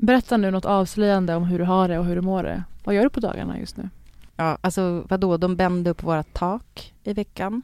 [0.00, 2.64] Berätta nu något avslöjande om hur du har det och hur du mår det.
[2.84, 3.88] Vad gör du på dagarna just nu?
[4.36, 7.62] Ja, alltså vadå, de bände upp våra tak i veckan.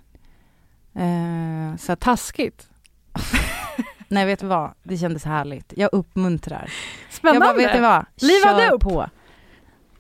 [0.94, 2.68] Eh, så Taskigt.
[4.08, 4.70] nej, vet du vad?
[4.82, 5.72] Det kändes härligt.
[5.76, 6.70] Jag uppmuntrar.
[7.10, 7.46] Spännande.
[7.46, 8.04] Jag bara, vet du vad?
[8.42, 8.80] Kör upp.
[8.82, 9.06] på.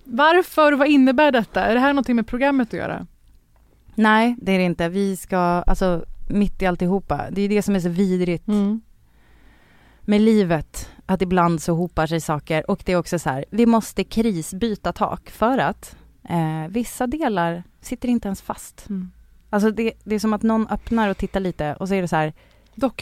[0.04, 0.72] Varför?
[0.72, 1.64] Vad innebär detta?
[1.64, 3.06] Är det här någonting med programmet att göra?
[3.94, 4.88] Nej, det är det inte.
[4.88, 7.24] Vi ska, alltså mitt i alltihopa.
[7.30, 8.80] Det är det som är så vidrigt Mm.
[10.00, 10.90] med livet.
[11.06, 12.70] Att ibland så hopar sig saker.
[12.70, 15.96] Och det är också så här, vi måste krisbyta tak för att
[16.28, 18.88] eh, vissa delar sitter inte ens fast.
[18.88, 19.10] Mm.
[19.50, 22.08] Alltså det, det är som att någon öppnar och tittar lite och så är det
[22.08, 22.32] så här,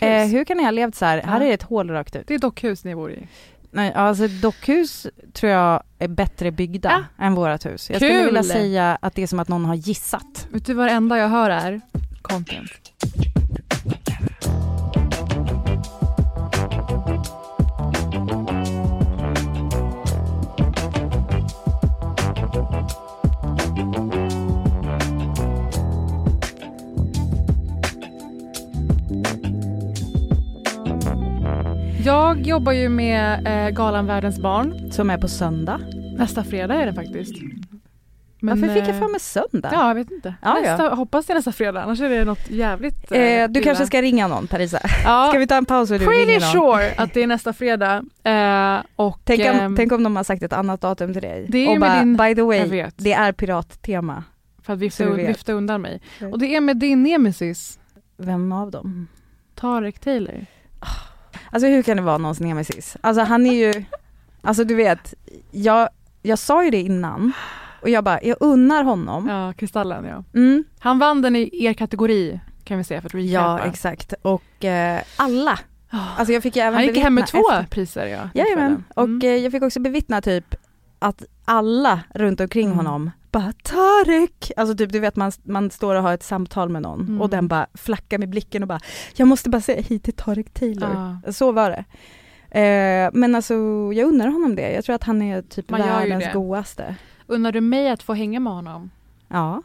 [0.00, 1.19] eh, hur kan ni ha levt så här?
[1.19, 1.27] Ja.
[1.27, 2.27] Här är ett hål rakt ut.
[2.27, 3.28] Det är dockhus ni bor i.
[3.70, 7.91] Nej, alltså dockhus tror jag är bättre byggda än vårat hus.
[7.91, 8.25] Jag skulle Kul!
[8.25, 10.48] vilja säga att det är som att någon har gissat.
[10.50, 11.80] Vet du vad det enda jag hör är
[12.23, 12.92] content.
[32.05, 34.92] Jag jobbar ju med eh, galan Världens barn.
[34.92, 35.80] Som är på söndag.
[36.18, 37.35] Nästa fredag är det faktiskt.
[38.40, 39.70] Varför fick jag eh, för mig söndag?
[39.73, 40.35] Ja, jag vet inte.
[40.42, 40.95] Ja, nästa, ja.
[40.95, 43.12] Hoppas det är nästa fredag, annars är det något jävligt...
[43.12, 44.80] Eh, eh, du kanske ska ringa någon Parisa?
[45.05, 46.79] Ja, Ska vi ta en paus och du pretty ringer någon?
[46.79, 48.05] sure att det är nästa fredag.
[48.24, 51.46] Eh, och, Tänk om, ehm, tänk om de har sagt ett annat datum till dig.
[51.48, 54.24] Det är och bara, din- by the way, det är pirattema.
[54.62, 56.01] för att vifta, vifta undan mig.
[56.33, 57.79] Och det är med din nemesis,
[58.17, 59.07] Vem av dem?
[59.55, 60.46] Tarek Taylor.
[61.52, 62.96] Alltså hur kan det vara någons nemesis?
[63.01, 63.85] Alltså han är ju,
[64.42, 65.14] alltså du vet,
[65.51, 65.89] jag,
[66.23, 67.33] jag sa ju det innan
[67.83, 69.29] och jag bara, jag unnar honom.
[69.29, 70.24] Ja, Kristallen ja.
[70.35, 73.64] Mm, Han vann den i er kategori kan vi säga för att ja recapa.
[73.68, 75.58] exakt, och eh, alla.
[76.17, 78.18] Alltså jag fick ju även Han gick hem med två efter- priser ja.
[78.35, 78.85] Jajamän, kvällen.
[78.95, 79.20] och Mm.
[79.23, 80.55] eh, jag fick också bevittna typ
[81.02, 82.77] att alla runt omkring Mm.
[82.77, 84.52] honom bara Tarek!
[84.57, 87.20] Alltså typ du vet man, man står och har ett samtal med någon Mm.
[87.20, 88.80] och den bara flackar med blicken och bara
[89.17, 91.18] Jag måste bara säga hej till Tarek Taylor.
[91.24, 91.33] Ja.
[91.33, 91.85] Så var det.
[92.61, 93.55] Eh, men alltså
[93.95, 94.73] jag undrar honom det.
[94.73, 96.96] Jag tror att han är typ Man världens godaste.
[97.27, 98.91] Unnar du mig att få hänga med honom?
[99.29, 99.62] Ja.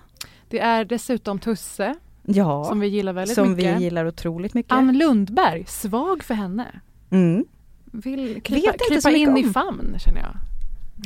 [0.49, 2.63] Det är dessutom Tusse Ja.
[2.63, 3.77] som vi gillar väldigt som mycket.
[3.77, 4.71] vi gillar otroligt mycket.
[4.71, 6.65] Ann Lundberg, svag för henne.
[7.09, 7.45] mm.
[7.91, 9.53] Vill krypa, inte krypa in i om.
[9.53, 10.35] famn känner jag.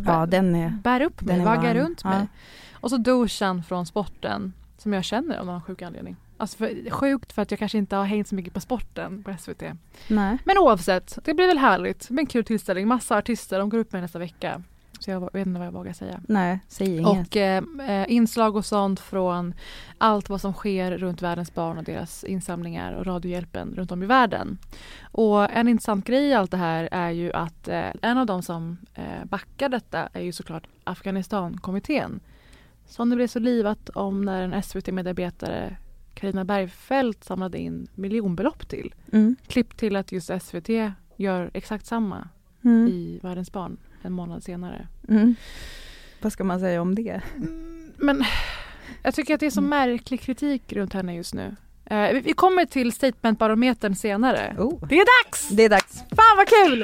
[0.05, 2.27] Ja den är, Bär upp mig, vaggar runt mig.
[2.73, 6.15] Och så Dushan från sporten som jag känner av någon sjuk anledning.
[6.37, 9.35] Alltså för, sjukt för att jag kanske inte har hängt så mycket på sporten på
[9.39, 9.63] SVT.
[10.07, 10.37] Nej.
[10.45, 12.07] Men oavsett, det blir väl härligt.
[12.07, 12.87] Det blir en kul tillställning.
[12.87, 14.63] Massa artister, de går upp med nästa vecka.
[15.01, 16.21] Så jag vet inte vad jag vågar säga.
[16.27, 17.27] Nej, säg inget.
[17.27, 19.53] Och eh, eh, inslag och sånt från
[19.97, 24.05] allt vad som sker runt världens barn och deras insamlingar och Radiohjälpen runt om i
[24.05, 24.57] världen.
[25.01, 28.41] Och en intressant grej i allt det här är ju att eh, en av de
[28.41, 32.19] som eh, backar detta är ju såklart Afghanistankommittén.
[32.85, 35.77] Som det blev så livat om när en SVT-medarbetare
[36.13, 38.93] Carina Bergfeldt samlade in miljonbelopp till.
[39.11, 39.35] Mm.
[39.47, 40.69] Klipp till att just SVT
[41.15, 42.27] gör exakt samma
[42.63, 42.87] Mm.
[42.87, 44.87] i Världens barn en månad senare.
[45.09, 45.35] Mm.
[46.21, 47.21] Vad ska man säga om det?
[47.97, 48.23] Men
[49.03, 49.69] jag tycker att det är så Mm.
[49.69, 51.55] märklig kritik runt henne just nu.
[51.85, 54.55] Eh, vi- vi kommer till statementbarometern senare.
[54.57, 54.87] Oh.
[54.87, 55.49] Det är dags!
[55.49, 55.97] Det är dags.
[55.97, 56.83] Fan vad kul!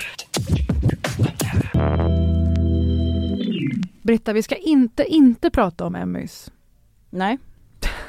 [4.02, 6.52] Britta, vi ska inte inte prata om Emmys.
[7.10, 7.38] Nej.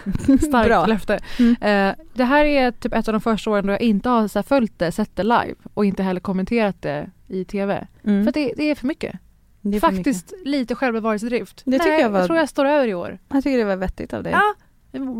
[0.24, 0.86] Starkt Bra.
[0.86, 1.18] löfte.
[1.38, 1.56] Mm.
[1.60, 4.42] Eh, det här är typ ett av de första åren då jag inte har så
[4.42, 7.86] följt det, sett det live och inte heller kommenterat det i TV.
[8.04, 8.24] Mm.
[8.24, 9.18] För att det, det är för mycket.
[9.64, 11.62] Är för Faktiskt lite självbevarelsedrift.
[11.64, 13.10] Det tycker Nej, jag var- tror jag står över i år.
[13.12, 13.26] mycket.
[13.34, 14.32] Jag tycker det var vettigt av dig.
[14.32, 14.54] Ja,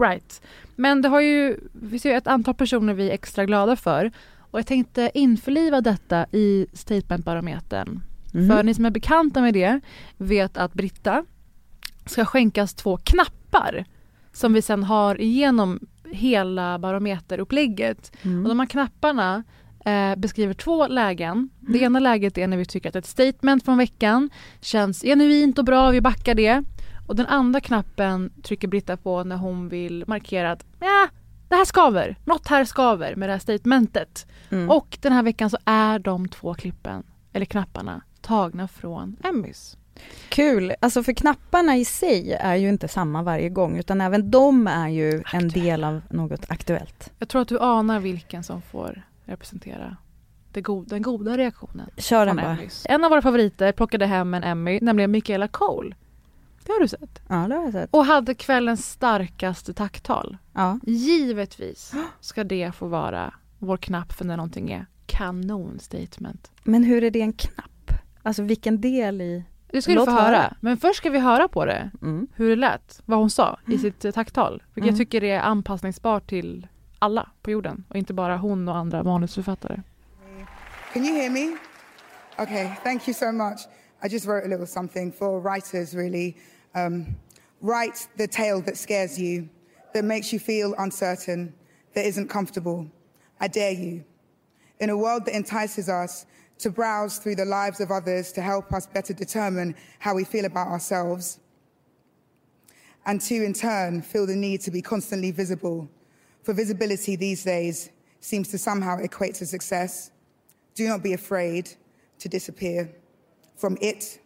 [0.08, 0.42] right.
[0.76, 4.12] Men det har ju, vi ser ju ett antal personer vi är extra glada för.
[4.50, 8.00] Och jag tänkte införliva detta i statementbarometern.
[8.32, 8.48] Mhm.
[8.48, 9.80] För ni som är bekanta med det
[10.16, 11.24] vet att Britta
[12.06, 13.84] ska skänkas två knappar
[14.32, 18.12] som vi sen har igenom hela barometerupplägget.
[18.22, 18.42] Mm.
[18.42, 19.44] Och de här knapparna
[19.88, 21.50] eh, beskriver två lägen.
[21.60, 24.30] Det ena läget är när vi tycker att ett statement från veckan
[24.60, 26.62] känns genuint och bra, vi backar det.
[27.08, 31.08] Och den andra knappen trycker Britta på när hon vill markera att ja,
[31.48, 34.26] det här skaver, något här skaver med det här statementet.
[34.50, 34.70] Mm.
[34.70, 37.02] Och den här veckan så är de två klippen,
[37.32, 39.76] eller knapparna, tagna från Emmys.
[40.28, 40.74] Kul!
[40.80, 44.88] Alltså för knapparna i sig är ju inte samma varje gång utan även de är
[44.88, 47.12] ju en del av något aktuellt.
[47.18, 49.96] Jag tror att du anar vilken som får representera
[50.54, 51.90] goda, den goda reaktionen.
[51.96, 52.46] Kör den bara.
[52.56, 52.86] Emmys.
[52.88, 55.96] En av våra favoriter plockade hem en Emmy, nämligen Michaela Cole.
[56.66, 57.20] Det har du sett.
[57.28, 57.90] Ja, det har jag sett.
[57.92, 60.36] Och hade kvällens starkaste tacktal.
[60.54, 60.78] Ja.
[60.82, 66.50] Givetvis ska det få vara vår knapp för när någonting är kanonstatement.
[66.64, 67.92] Men hur är det en knapp?
[68.22, 69.44] Alltså vilken del i...
[69.70, 70.22] Det ska du Låt få höra.
[70.36, 70.56] höra.
[70.60, 71.90] Men först ska vi höra på det.
[72.02, 72.26] Mm.
[72.34, 73.02] Hur det lät.
[73.04, 74.62] Vad hon sa i sitt eh, tacktal.
[74.74, 74.88] Vilket Mm.
[74.88, 76.66] jag tycker är anpassningsbart till
[76.98, 77.84] alla på jorden.
[77.88, 79.82] Och inte bara hon och andra manusförfattare.
[80.92, 81.56] Can you hear me?
[82.38, 83.60] Okay, thank you so much.
[84.02, 86.36] I just wrote a little something for writers, really.
[86.74, 87.16] Um,
[87.60, 89.48] write the tale that scares you,
[89.92, 91.52] that makes you feel uncertain,
[91.94, 92.86] that isn't comfortable.
[93.40, 94.04] I dare you.
[94.78, 96.26] In a world that entices us
[96.58, 100.44] to browse through the lives of others to help us better determine how we feel
[100.44, 101.40] about ourselves,
[103.04, 105.88] and to in turn feel the need to be constantly visible.
[106.42, 107.90] For visibility these days
[108.20, 110.10] seems to somehow equate to success.
[110.76, 111.68] Do not be afraid
[112.22, 112.88] to disappear
[113.60, 114.20] from it,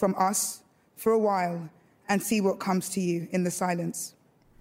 [0.00, 0.62] from us,
[0.98, 1.68] for a while,
[2.08, 4.12] and see what comes to you in the silence.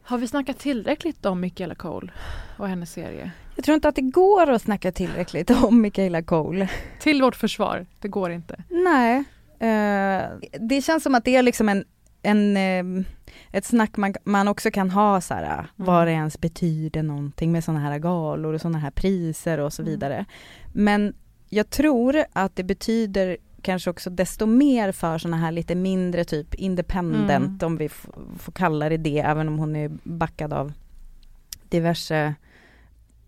[0.08, 2.12] Har vi snackat tillräckligt om Michaela Cole
[2.60, 3.32] och hennes serie?
[3.56, 6.70] Jag tror inte att det går att snacka tillräckligt om Michaela Cole.
[7.02, 8.64] Till vårt försvar, det går inte.
[8.70, 9.24] Nej.
[9.60, 10.30] Eh,
[10.60, 11.86] det känns som att det är liksom en,
[12.22, 13.06] en eh,
[13.58, 17.64] ett snack man, man också kan ha så här, vad det ens betyder någonting med
[17.64, 19.92] sådana här galor och sådana här priser och så Mm.
[19.94, 20.26] vidare.
[20.74, 21.14] Men
[21.50, 26.54] jag tror att det betyder kanske också desto mer för sådana här lite mindre typ
[26.56, 27.72] independent, Mm.
[27.72, 27.90] om vi
[28.40, 30.74] får kalla det det, även om hon är backad av
[31.70, 32.36] diverse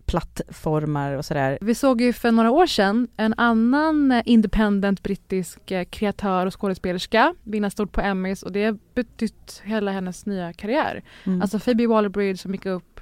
[0.08, 1.58] plattformar och sådär.
[1.60, 6.60] Vi såg ju för några år sedan en annan eh, independent brittisk eh, kreatör och
[6.60, 11.02] skådespelerska vinna stort på Emmys och det har betytt hela hennes nya karriär.
[11.24, 11.42] Mm.
[11.42, 13.00] Alltså Phoebe Waller-Bridge som gick upp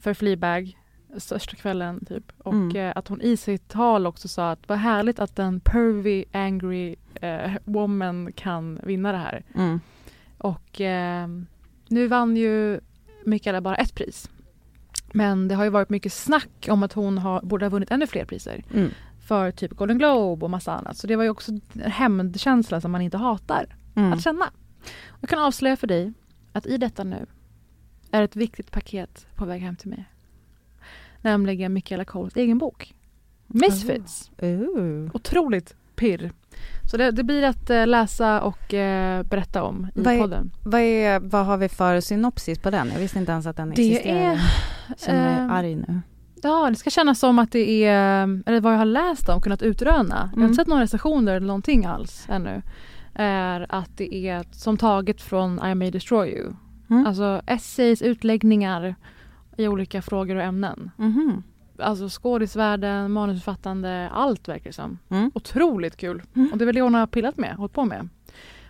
[0.00, 0.76] för Fleabag
[1.16, 2.76] största kvällen typ och Mm.
[2.76, 6.96] eh, att hon i sitt tal också sa att vad härligt att en pervy, angry
[7.20, 9.44] eh, woman kan vinna det här.
[9.54, 9.80] Mm.
[10.38, 11.28] Och eh,
[11.88, 12.80] nu vann ju
[13.24, 14.30] Mikaela bara ett pris.
[15.12, 18.06] Men det har ju varit mycket snack om att hon har, borde ha vunnit ännu
[18.06, 18.64] fler priser.
[18.74, 18.90] Mm.
[19.26, 20.96] För typ Golden Globe och massa annat.
[20.96, 21.60] Så det var ju också en
[21.92, 24.12] hämndkänsla som man inte hatar Mm.
[24.12, 24.50] att känna.
[25.20, 26.12] Jag kan avslöja för dig
[26.52, 27.26] att i detta nu
[28.10, 30.04] är ett viktigt paket på väg hem till mig.
[31.22, 32.94] Nämligen Michaela Coles egen bok.
[33.46, 34.30] Misfits.
[34.42, 35.10] Ooh.
[35.14, 36.32] Otroligt pirr.
[36.90, 40.50] Så det, det blir att eh, läsa och eh, berätta om i Vad är- podden.
[40.64, 42.88] Vad, är, vad har vi för synopsis på den?
[42.92, 44.20] Jag visste inte ens att den Det existerade.
[44.20, 44.40] är,
[44.98, 46.00] känner mig ehm, arg nu.
[46.42, 49.62] Ja, det ska kännas som att det är, eller vad jag har läst om, kunnat
[49.62, 50.14] utröna.
[50.14, 50.42] Jag har Mm.
[50.44, 52.62] inte sett några recensioner eller någonting alls ännu.
[53.14, 56.52] Är att det är som taget från I may destroy you.
[56.90, 57.06] Mm.
[57.06, 58.94] Alltså essays, utläggningar
[59.56, 60.90] i olika frågor och ämnen.
[60.96, 61.42] Mhm.
[61.78, 64.98] Alltså skådisvärlden, manusförfattande, allt verkar det som.
[65.08, 65.30] Mm.
[65.34, 66.22] Otroligt kul.
[66.36, 66.48] Mm.
[66.52, 68.08] Och det är väl det hon har pillat med, hållit på med.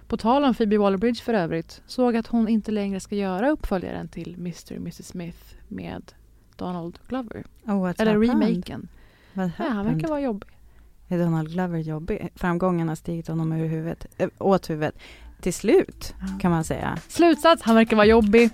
[0.08, 4.08] På tal om Phoebe Waller-Bridge för övrigt, såg att hon inte längre ska göra uppföljaren
[4.08, 4.72] till Mr.
[4.72, 6.12] och Mrs Smith med
[6.56, 7.44] Donald Glover.
[7.66, 8.42] Oh, Eller happened?
[8.42, 8.88] remaken.
[9.32, 10.48] What Ja, han verkar vara jobbig.
[11.08, 12.28] Är Donald Glover jobbig?
[12.34, 14.98] Framgången har stigit honom ur huvudet, äh, åt huvudet.
[15.40, 16.98] Till slut, kan man säga.
[17.08, 18.50] Slutsats, han verkar vara jobbig.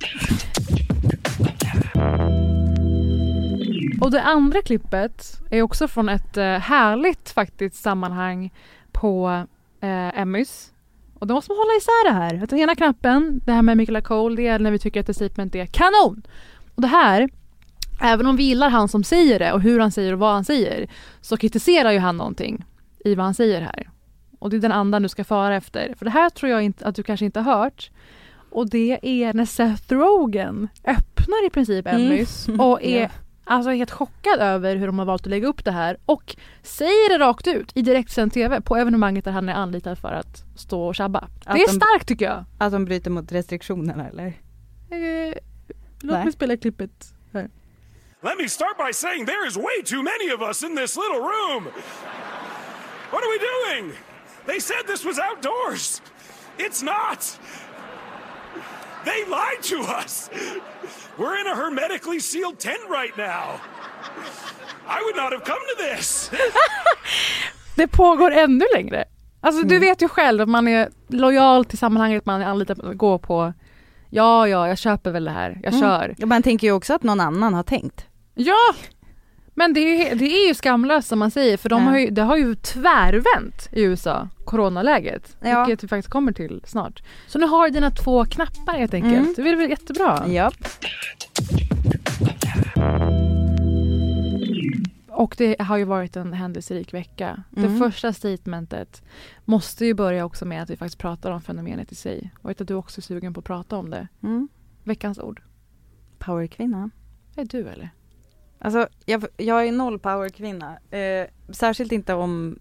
[4.01, 8.53] Och det andra klippet är också från ett eh, härligt faktiskt sammanhang
[8.93, 9.45] på
[9.81, 10.73] eh, Emmys.
[11.19, 12.43] Och då måste man hålla isär det här.
[12.45, 15.09] Att den ena knappen, det här med Michaela Cole, det är när vi tycker att
[15.09, 16.23] ett statement är kanon.
[16.77, 17.29] Och det här,
[18.01, 20.45] även om vi gillar han som säger det och hur han säger och vad han
[20.45, 20.89] säger,
[21.21, 22.65] så kritiserar ju han någonting
[23.05, 23.91] i vad han säger här.
[24.39, 25.95] Och det är den andan du ska fara efter.
[25.99, 27.91] För det här tror jag inte, att du kanske inte har hört.
[28.51, 32.03] Och det är när Seth Rogen öppnar i princip Mm.
[32.07, 33.09] Emmys och är Ja.
[33.45, 37.19] alltså helt chockad över hur de har valt att lägga upp det här och säger
[37.19, 40.83] det rakt ut i direktsänd TV på evenemanget där han är anlitad för att stå
[40.87, 41.19] och tjabba.
[41.19, 42.45] Att det är de- starkt tycker jag.
[42.59, 44.35] Att de bryter mot restriktionerna eller?
[46.07, 46.25] Låt Nej.
[46.25, 47.49] mig spela klippet här.
[48.23, 51.21] Let me start by saying there is way too many of us in this little
[51.21, 51.65] room.
[53.11, 53.93] What are we doing?
[54.47, 56.03] They said this was outdoors.
[56.59, 57.41] It's not.
[59.05, 60.31] They lied to us.
[61.19, 63.61] We're in a hermetically sealed tent right now.
[64.89, 66.31] I would not have come to this.
[67.77, 69.05] Det pågår ännu längre.
[69.41, 72.97] Alltså du vet ju själv att man är lojal till sammanhanget man är anlitad att
[72.97, 73.53] gå på.
[74.17, 75.61] Ja, ja, jag köper väl det här.
[75.63, 75.81] Jag Mm.
[75.81, 76.27] kör.
[76.27, 78.07] Man tänker ju också att någon annan har tänkt.
[78.35, 78.75] Ja!
[79.55, 81.89] Men det är, ju, det är ju skamlöst som man säger för de Ja.
[81.91, 85.37] har ju, det har ju tvärvänt i USA, coronaläget.
[85.41, 85.65] Ja.
[85.65, 87.03] Vilket vi faktiskt kommer till snart.
[87.27, 89.15] Så nu har du dina två knappar helt enkelt.
[89.15, 89.35] Mm.
[89.37, 90.25] Det är väl jättebra.
[90.29, 90.51] Ja.
[95.17, 97.43] Och det har ju varit en händelserik vecka.
[97.51, 97.79] Det Mm.
[97.79, 99.03] första statementet
[99.45, 102.31] måste ju börja också med att vi faktiskt pratar om fenomenet i sig.
[102.43, 104.09] Och vet att du också är sugen på att prata om det.
[104.23, 104.49] Mm.
[104.85, 105.43] Veckans ord.
[106.19, 106.91] Powerkvinna.
[107.37, 107.91] Är du eller?
[108.59, 110.79] Alltså jag, jag är noll powerkvinna.
[110.91, 112.59] Eh, särskilt inte om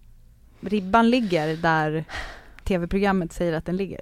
[0.61, 2.05] ribban ligger där
[2.63, 4.01] tv-programmet säger att den ligger.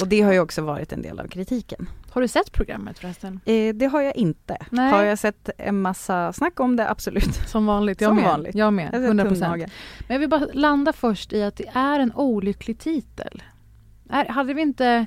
[0.00, 1.88] Och det har ju också varit en del av kritiken.
[2.16, 3.40] Har du sett programmet förresten?
[3.44, 4.56] Eh, det har jag inte.
[4.70, 4.90] Nej.
[4.90, 6.90] Har jag sett en massa snack om det?
[6.90, 7.34] Absolut.
[7.48, 8.24] Som vanligt, jag Som med.
[8.24, 8.54] vanligt.
[8.54, 9.52] Jag med, Jag har sett 100 tunnmage.
[9.60, 9.72] procent.
[10.08, 13.42] Men jag vill bara landa först i att det är en olycklig titel.
[14.10, 15.06] Är, hade vi inte...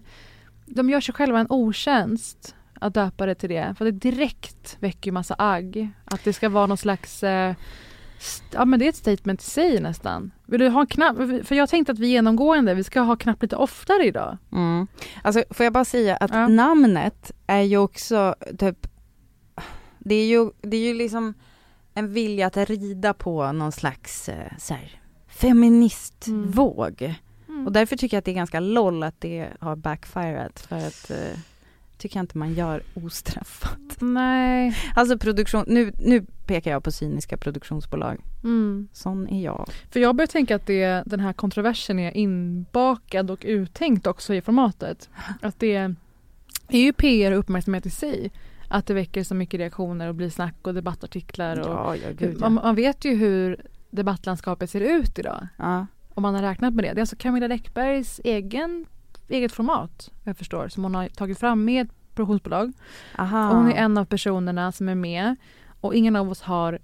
[0.65, 3.75] De gör sig själva en otjänst att döpa det till det.
[3.77, 5.89] För det direkt väcker ju massa agg.
[6.05, 7.23] Att det ska vara någon slags...
[7.23, 7.53] Eh,
[8.51, 10.31] ja men det är ett statement i sig nästan.
[10.45, 11.17] Vill du ha en knapp?
[11.43, 14.38] För jag tänkte att vi genomgående, vi ska ha knapp lite oftare idag.
[14.51, 14.88] Mm.
[15.21, 16.47] Alltså får jag bara säga att Ja.
[16.47, 18.88] namnet är ju också typ
[19.99, 21.33] det är ju, det är ju liksom
[21.93, 27.15] en vilja att rida på någon slags eh, så här, feministvåg.
[27.47, 27.65] Mm.
[27.65, 31.11] Och därför tycker jag att det är ganska loll att det har backfirat för att
[31.11, 31.39] eh,
[31.99, 33.79] tycker jag inte man gör ostraffat.
[33.99, 34.75] Nej.
[34.95, 38.17] Alltså produktion, nu, nu pekar jag på cyniska produktionsbolag.
[38.43, 38.87] Mm.
[38.93, 39.69] Sån är jag.
[39.91, 44.41] För jag börjar tänka att det, den här kontroversen är inbakad och uttänkt också i
[44.41, 45.09] formatet.
[45.41, 48.31] Att det är ju PR och uppmärksamhet i sig.
[48.67, 51.59] Att det väcker så mycket reaktioner och blir snack och debattartiklar.
[51.59, 52.39] Och Ja, ja, gud, ja.
[52.39, 55.47] man, man vet ju hur debattlandskapet ser ut idag.
[55.57, 55.85] ja.
[56.13, 56.93] Om man har räknat med det.
[56.93, 58.85] Det är alltså Camilla Läckbergs egen,
[59.31, 62.74] eget format, jag förstår, som hon har tagit fram med produktionsbolag.
[63.17, 63.50] Aha.
[63.50, 65.36] Och hon är en av personerna som är med.
[65.81, 66.79] Och ingen av oss har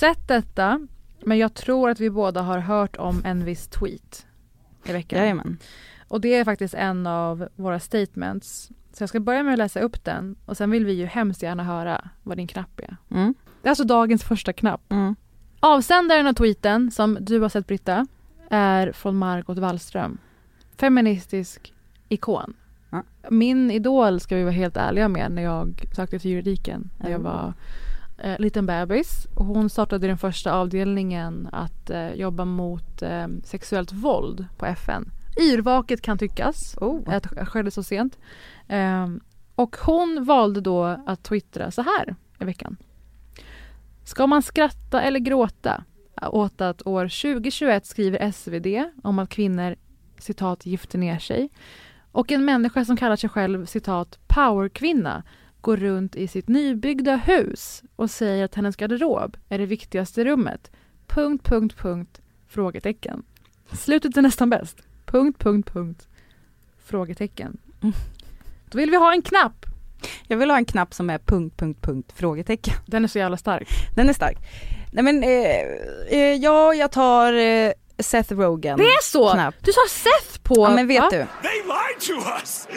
[0.00, 0.86] sett detta.
[1.24, 4.26] Men jag tror att vi båda har hört om en viss tweet
[4.84, 5.18] i veckan.
[5.18, 5.58] Jajamän.
[6.08, 8.70] Och det är faktiskt en av våra statements.
[8.92, 11.42] Så jag ska börja med att läsa upp den och sen vill vi ju hemskt
[11.42, 12.96] gärna höra vad din knapp är.
[13.10, 13.34] Mm.
[13.62, 14.92] Det är alltså dagens första knapp.
[14.92, 15.16] Mm.
[15.60, 18.06] Avsändaren av tweeten, som du har sett Britta,
[18.50, 20.18] är från Margot Wallström.
[20.76, 21.72] Feministisk
[22.08, 22.54] ikon.
[22.90, 23.02] Ja.
[23.30, 27.20] Min idol ska vi vara helt ärliga med när jag sökte till juridiken när jag
[27.20, 27.32] Mm.
[27.32, 27.54] var
[28.18, 29.26] eh, liten bebis.
[29.34, 35.10] Och hon startade den första avdelningen att eh, jobba mot eh, sexuellt våld på FN.
[35.40, 37.00] Yrvaket kan tyckas Oh.
[37.14, 38.18] att det skedde så sent.
[38.68, 39.20] Ehm,
[39.54, 42.76] och hon valde då att twittra så här i veckan.
[44.04, 45.84] Ska man skratta eller gråta
[46.22, 48.66] åt att år 2021 skriver SvD
[49.02, 49.76] om att kvinnor
[50.22, 51.50] citat gifter ner sig
[52.12, 55.22] och en människa som kallar sig själv citat powerkvinna
[55.60, 60.70] går runt i sitt nybyggda hus och säger att hennes garderob är det viktigaste rummet.
[61.06, 63.22] Punkt, punkt, punkt, frågetecken.
[63.72, 64.76] Slutet är nästan bäst.
[65.06, 66.08] Punkt, punkt, punkt,
[66.84, 67.58] frågetecken.
[67.82, 67.94] Mm.
[68.70, 69.66] Då vill vi ha en knapp.
[70.26, 72.74] Jag vill ha en knapp som är punkt, punkt, punkt, frågetecken.
[72.86, 73.68] Den är så jävla stark.
[73.94, 74.38] Den är stark.
[74.92, 77.72] Nej men, eh, eh, ja jag tar eh,
[78.02, 78.78] Seth Rogen.
[78.78, 79.30] Det är så!
[79.32, 79.54] Knapp.
[79.60, 80.54] Du sa Seth på...
[80.68, 81.08] Ja men vet va?
[81.10, 82.68] du, They lied to us.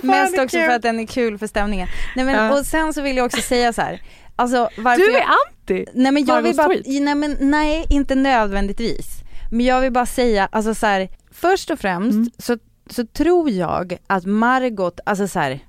[0.00, 0.66] mest också kul.
[0.66, 1.88] för att den är kul för stämningen.
[2.16, 2.58] Nej men Ja.
[2.58, 4.02] och sen så vill jag också säga så här.
[4.36, 5.84] Alltså varför Du jag, är anti!
[5.94, 9.06] Nej men jag vill bara, nej men nej inte nödvändigtvis.
[9.50, 12.30] Men jag vill bara säga, alltså så här, först och främst Mm.
[12.38, 12.58] så,
[12.90, 15.60] så tror jag att Margot, alltså så här,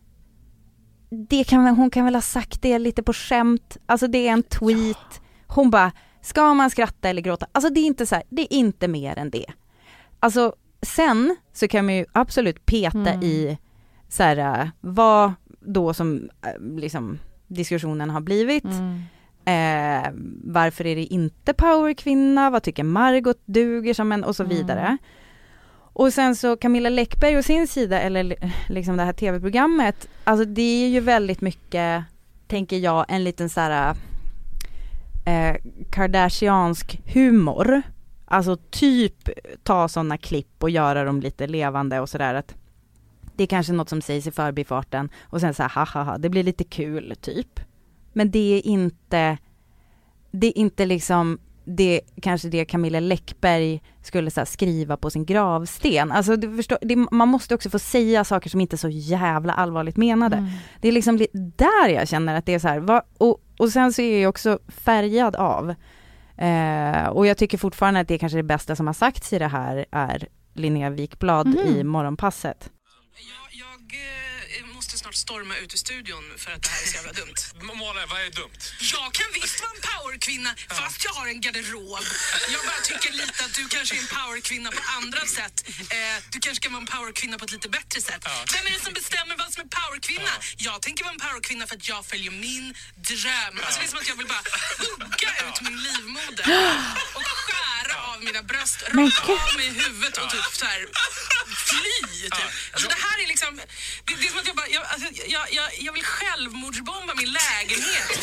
[1.29, 4.43] det kan, hon kan väl ha sagt det lite på skämt, alltså det är en
[4.43, 5.91] tweet, hon bara,
[6.21, 7.45] ska man skratta eller gråta?
[7.51, 9.45] Alltså det är inte så här, det är inte mer än det.
[10.19, 13.23] Alltså sen så kan man ju absolut peta Mm.
[13.23, 13.57] i
[14.09, 18.63] så här, äh, vad då som äh, liksom diskussionen har blivit.
[18.63, 19.01] Mm.
[19.45, 20.09] Eh,
[20.43, 22.49] varför är det inte powerkvinna?
[22.49, 24.57] Vad tycker Margot duger som en och så Mm.
[24.57, 24.97] vidare.
[25.93, 30.45] Och sen så Camilla Läckberg och sin sida, eller li- liksom det här tv-programmet, alltså
[30.45, 32.03] det är ju väldigt mycket,
[32.47, 33.95] tänker jag, en liten så här
[35.25, 35.55] eh,
[35.89, 37.81] Kardashiansk humor.
[38.25, 39.29] Alltså typ
[39.63, 42.55] ta sådana klipp och göra dem lite levande och sådär att
[43.35, 46.29] det är kanske något som sägs i förbifarten och sen så här ha ha det
[46.29, 47.59] blir lite kul typ.
[48.13, 49.37] men det är inte,
[50.31, 56.11] det är inte liksom det kanske det Camilla Läckberg skulle så skriva på sin gravsten.
[56.11, 59.97] Alltså förstår, det, man måste också få säga saker som inte är så jävla allvarligt
[59.97, 60.35] menade.
[60.35, 60.49] Mm.
[60.81, 63.93] Det är liksom där jag känner att det är så här, vad, och, och sen
[63.93, 65.75] så är jag också färgad av,
[66.37, 69.47] eh, och jag tycker fortfarande att det kanske det bästa som har sagts i det
[69.47, 71.57] här är Linnea Wikblad Mhm.
[71.57, 72.69] i Morgonpasset.
[73.15, 74.30] Jag, jag eh,
[75.11, 77.39] snart storma ut ur studion för att det här är så jävla dumt.
[77.61, 78.61] Malin, vad är dumt?
[78.93, 82.03] Jag kan visst vara en powerkvinna fast jag har en garderob.
[82.53, 85.55] Jag bara tycker lite att du kanske är en powerkvinna på andra sätt.
[85.67, 88.21] Eh, du kanske kan vara en powerkvinna på ett lite bättre sätt.
[88.53, 90.33] Vem är det som bestämmer vad som är powerkvinna?
[90.57, 92.65] Jag tänker vara en powerkvinna för att jag följer min
[92.95, 93.55] dröm.
[93.65, 94.43] Alltså det är som att jag vill bara
[94.83, 96.45] hugga ut min livmoder
[97.17, 100.81] och skära av mina bröst, rakt av mig i huvudet och typ så här
[101.69, 102.29] fly.
[102.37, 102.49] Typ.
[102.73, 103.55] Alltså det här är liksom,
[104.05, 107.31] det, det är som att jag bara, jag, alltså, jag, jag, jag vill självmordsbomba min
[107.41, 108.09] lägenhet.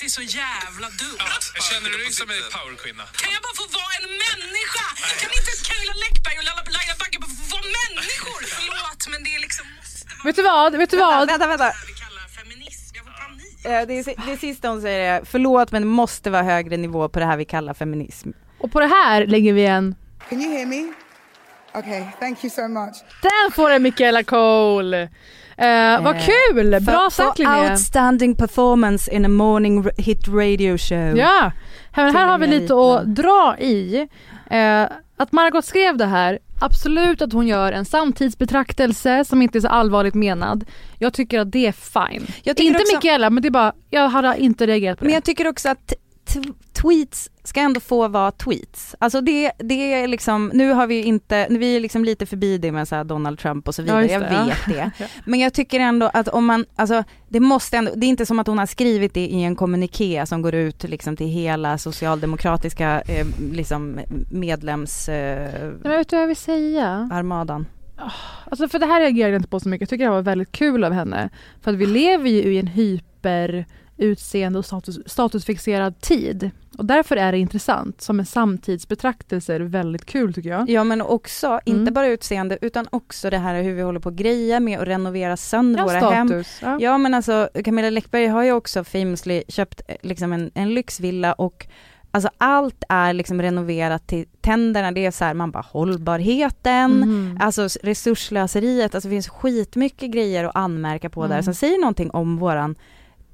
[0.00, 1.42] Det är så jävla dumt.
[1.68, 3.04] Känner du dig som en powerkvinna?
[3.22, 4.86] Kan jag bara få vara en människa?
[5.20, 8.40] Kan inte Camilla Läckberg och Laila- Bagge bara få vara människor?
[8.58, 11.26] Förlåt, men det är liksom måste vara Vet du vad, vet du vad?
[11.28, 11.68] Vänta, vänta.
[11.68, 11.74] Eh,
[13.88, 17.18] Det, är, det sista hon säger är, förlåt men det måste vara högre nivå på
[17.18, 18.30] det här vi kallar feminism.
[18.58, 19.94] Och på det här lägger vi en,
[20.28, 20.92] Can you hear me?
[21.74, 22.96] Okay, thank you so much.
[23.22, 25.08] den får en Michaela Cole!
[25.58, 26.80] Eh, vad Eh, kul!
[26.80, 27.70] Bra sagt Linnea!
[27.70, 31.16] outstanding performance in a morning hit radio show.
[31.16, 31.52] Ja,
[31.92, 34.08] här, här har vi lite att dra i.
[34.50, 34.82] Eh,
[35.18, 39.68] att Margot skrev det här, absolut att hon gör en samtidsbetraktelse som inte är så
[39.68, 40.64] allvarligt menad.
[40.98, 42.26] Jag tycker att det är fine.
[42.64, 45.06] Inte också- Mikaela men det är bara, jag hade inte reagerat på det.
[45.08, 45.92] Men jag tycker också att
[46.86, 48.96] tweets ska ändå få vara tweets.
[48.98, 52.72] Alltså det, det är liksom, nu har vi inte, vi är liksom lite förbi det
[52.72, 54.44] med så Donald Trump och så vidare, Ja, jag det, ja.
[54.44, 54.66] vet
[54.98, 55.08] det.
[55.24, 58.38] Men jag tycker ändå att om man, alltså det måste ändå, det är inte som
[58.38, 63.00] att hon har skrivit det i en kommuniké som går ut liksom till hela socialdemokratiska
[63.00, 64.00] eh, liksom
[64.30, 67.08] medlems eh, men vet du vad jag vill säga?
[67.12, 67.66] armadan.
[68.44, 69.80] Alltså för det här reagerade jag inte på så mycket.
[69.80, 71.30] Jag tycker det var väldigt kul av henne.
[71.60, 76.50] För att vi lever ju i en hyper utseende och status, statusfixerad tid.
[76.78, 78.00] Och därför är det intressant.
[78.00, 80.70] Som en samtidsbetraktelse är det väldigt kul tycker jag.
[80.70, 81.94] Ja men också, inte Mm.
[81.94, 85.36] bara utseende utan också det här hur vi håller på att greja med att renovera
[85.36, 86.28] sönder Ja, våra hem.
[86.28, 86.58] status.
[86.62, 86.78] Ja.
[86.80, 91.32] Ja men alltså Camilla Läckberg har ju också famously köpt eh, liksom en, en lyxvilla
[91.32, 91.66] och
[92.10, 97.38] Alltså allt är liksom renoverat till tänderna, det är så här, man bara hållbarheten, Mhm.
[97.40, 101.42] alltså resurslöseriet, alltså det finns skitmycket grejer att anmärka på där Mm.
[101.42, 102.74] som säger någonting om våran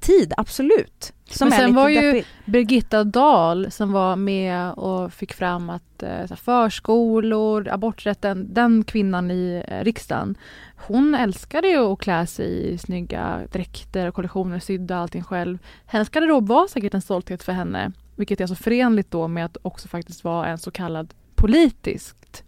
[0.03, 1.13] tid, absolut.
[1.29, 2.23] Som Men sen var ju-.
[2.45, 9.63] Birgitta Dahl som var med och fick fram att eh, förskolor, aborträtten, den kvinnan i
[9.67, 10.35] eh, riksdagen,
[10.75, 15.57] hon älskade ju att klä sig i snygga dräkter och kollektioner, sydda allting själv.
[15.85, 19.57] Hennes garderob var säkert en stolthet för henne, vilket är så förenligt då med att
[19.61, 22.43] också faktiskt vara en så kallad politiskt,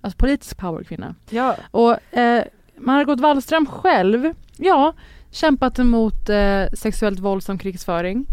[0.00, 1.14] alltså politisk powerkvinna.
[1.30, 2.44] Ja, Och eh,
[2.76, 4.92] Margot Wallström själv, ja,
[5.34, 8.26] kämpat emot eh, sexuellt våld som krigsföring.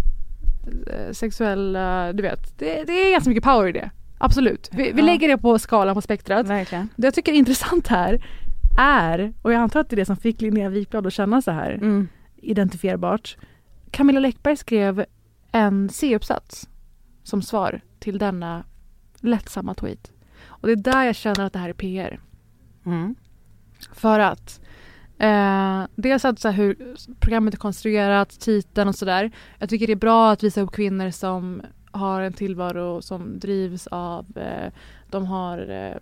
[0.88, 3.90] Eh, sexuella, du vet, det, det är ganska mycket power i det.
[4.18, 4.70] Absolut.
[4.72, 6.48] Vi, vi lägger det på skalan på spektrat.
[6.48, 6.90] verkligen.
[6.96, 8.26] Det jag tycker är intressant här
[8.78, 11.52] är, och jag antar att det är det som fick Linnea Wikblad att känna så
[11.52, 12.08] här Mm.
[12.38, 13.38] identifierbart.
[13.92, 15.06] Camilla Läckberg skrev
[15.52, 16.70] en C-uppsats
[17.24, 18.64] som svar till denna
[19.20, 20.12] lättsamma tweet.
[20.46, 22.20] Och det är där jag känner att det här är PR.
[22.86, 23.16] Mm.
[23.94, 24.62] För att
[25.22, 29.32] eh, dels att så här, hur programmet är konstruerat, titeln och sådär.
[29.60, 33.88] Jag tycker det är bra att visa upp kvinnor som har en tillvaro som drivs
[33.88, 34.72] av, eh,
[35.10, 35.98] de har eh,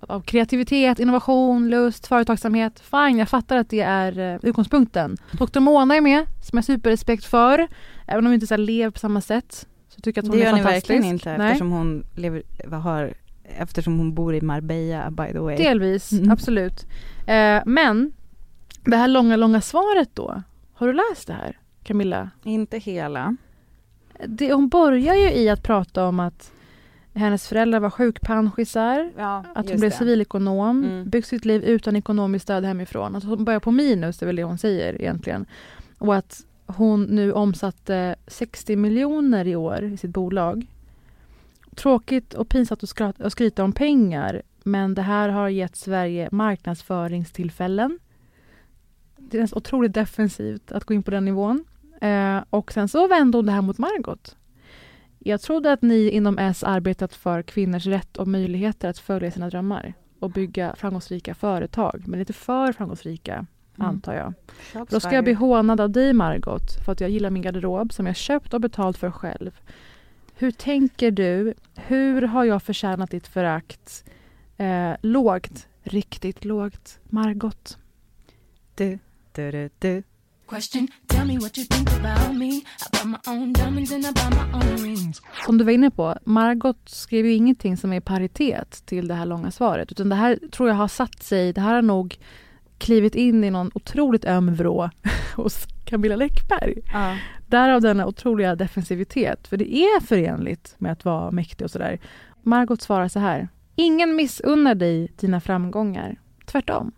[0.00, 2.80] av kreativitet, innovation, lust, företagsamhet.
[2.80, 5.16] Fine, jag fattar att det är eh, utgångspunkten.
[5.32, 7.68] Dr Mona är med, som jag har superrespekt för.
[8.06, 9.66] Även om vi inte så här, lever på samma sätt.
[9.88, 10.90] Så tycker jag att hon Det är gör ni fantastisk.
[10.90, 11.46] verkligen inte Nej.
[11.46, 12.42] eftersom hon lever,
[12.76, 15.56] har, eftersom hon bor i Marbella by the way.
[15.56, 16.30] Delvis, Mm.
[16.30, 16.86] absolut.
[17.26, 18.12] Eh, men
[18.86, 20.42] det här långa, långa svaret då.
[20.74, 22.30] Har du läst det här, Camilla?
[22.44, 23.36] Inte hela.
[24.26, 26.52] Det, hon börjar ju i att prata om att
[27.14, 31.08] hennes föräldrar var sjukpensionärer, Ja, att hon blev civilekonom, Mm.
[31.10, 33.16] byggt sitt liv utan ekonomiskt stöd hemifrån.
[33.16, 35.46] Att hon börjar på minus, det är väl det hon säger egentligen.
[35.98, 40.66] Och att hon nu omsatte 60 miljoner i år i sitt bolag.
[41.74, 42.82] Tråkigt och pinsamt
[43.18, 47.98] att skryta om pengar, men det här har gett Sverige marknadsföringstillfällen.
[49.30, 51.64] Det är otroligt defensivt att gå in på den nivån.
[52.00, 54.36] Eh, och sen så vände hon det här mot Margot.
[55.18, 59.50] Jag trodde att ni inom S arbetat för kvinnors rätt och möjligheter att följa sina
[59.50, 63.46] drömmar och bygga framgångsrika företag, men inte för framgångsrika.
[63.76, 64.34] antar jag.
[64.72, 67.92] Shots Då ska jag bli hånad av dig Margot för att jag gillar min garderob
[67.92, 69.60] som jag köpt och betalt för själv.
[70.34, 71.54] Hur tänker du?
[71.74, 74.04] Hur har jag förtjänat ditt förakt?
[74.56, 76.98] Eh, lågt, riktigt lågt.
[77.04, 77.78] Margot.
[78.74, 78.98] Du,
[79.36, 80.02] du, du, du.
[80.48, 82.48] Question, tell me what you think about me.
[82.48, 85.22] I buy my own diamonds and I buy my own rings.
[85.46, 89.14] Som du var inne på, Margot skrev ju ingenting som är i paritet till det
[89.14, 89.92] här långa svaret.
[89.92, 92.16] Utan det här tror jag har satt sig, det här har nog
[92.78, 94.90] klivit in i någon otroligt öm vrå
[95.36, 96.78] hos Camilla Läckberg.
[96.92, 97.16] Ja.
[97.46, 99.48] Därav denna otroliga defensivitet.
[99.48, 101.98] För det är förenligt med att vara mäktig och sådär.
[102.42, 103.48] Margot svarar så här.
[103.76, 106.20] Ingen missunnar dig dina framgångar.
[106.44, 106.92] Tvärtom.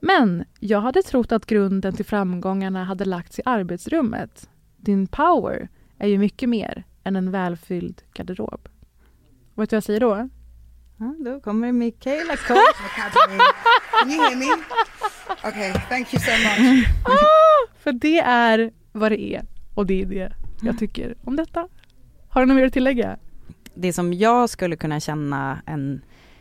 [0.00, 4.48] Men jag hade trott att grunden till framgångarna hade lagts i arbetsrummet.
[4.76, 8.68] Din power är ju mycket mer än en välfylld garderob.
[9.54, 10.28] Vet du vad jag säger då?
[10.96, 12.58] Ja, då kommer Michaela Coach.
[12.96, 13.38] Academy.
[14.00, 14.62] Can you hear me?
[15.48, 16.88] Okay, thank you so much.
[17.78, 19.44] För det är vad det är.
[19.74, 20.32] Och det är det
[20.62, 21.68] jag tycker om detta.
[22.28, 23.18] Har du något mer att tillägga?
[23.76, 26.00] det som jag skulle kunna känna en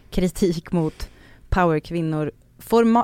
[0.09, 1.09] kritik mot
[1.49, 2.31] powerkvinnor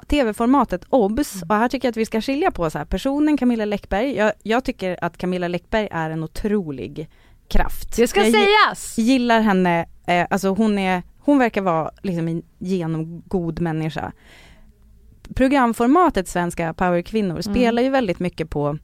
[0.08, 3.66] tv-formatet OBS och här tycker jag att vi ska skilja på så här, personen Camilla
[3.66, 4.16] Läckberg.
[4.16, 7.10] Jag, jag tycker att Camilla Läckberg är en otrolig
[7.48, 7.96] kraft.
[7.96, 8.98] Det ska jag sägas!
[8.98, 14.12] gillar henne, eh, alltså hon är, hon verkar vara liksom en genomgod människa.
[15.36, 18.78] Programformatet Svenska powerkvinnor spelar ju väldigt mycket på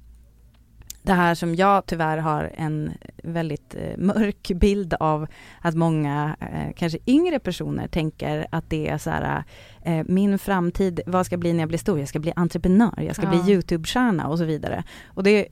[1.07, 2.91] det här som jag tyvärr har en
[3.23, 5.27] väldigt eh, mörk bild av
[5.61, 9.43] att många, eh, kanske yngre personer tänker att det är så här,
[9.83, 11.99] eh, min framtid, vad ska jag bli när jag blir stor?
[11.99, 13.29] Jag ska bli entreprenör, jag ska Ja.
[13.43, 14.83] bli YouTube-stjärna och så vidare.
[15.07, 15.47] Och det,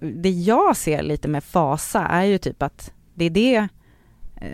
[0.00, 3.68] det jag ser lite med fasa är ju typ att det är det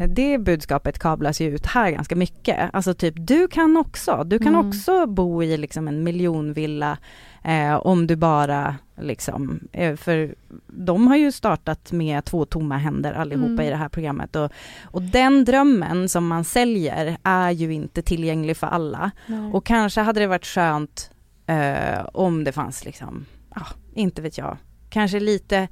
[0.08, 2.70] det budskapet kablas ju ut här ganska mycket.
[2.72, 4.68] Alltså typ, du kan också, du kan Mm.
[4.68, 6.98] också bo i liksom en miljonvilla
[7.44, 10.34] eh, om du bara liksom, eh, för
[10.66, 13.60] de har ju startat med två tomma händer allihopa Mm.
[13.66, 14.52] i det här programmet och,
[14.84, 19.10] och den drömmen som man säljer är ju inte tillgänglig för alla.
[19.52, 21.10] Och kanske hade det varit skönt
[21.46, 24.56] eh, om det fanns liksom, ja, inte vet jag,
[24.90, 25.68] kanske lite,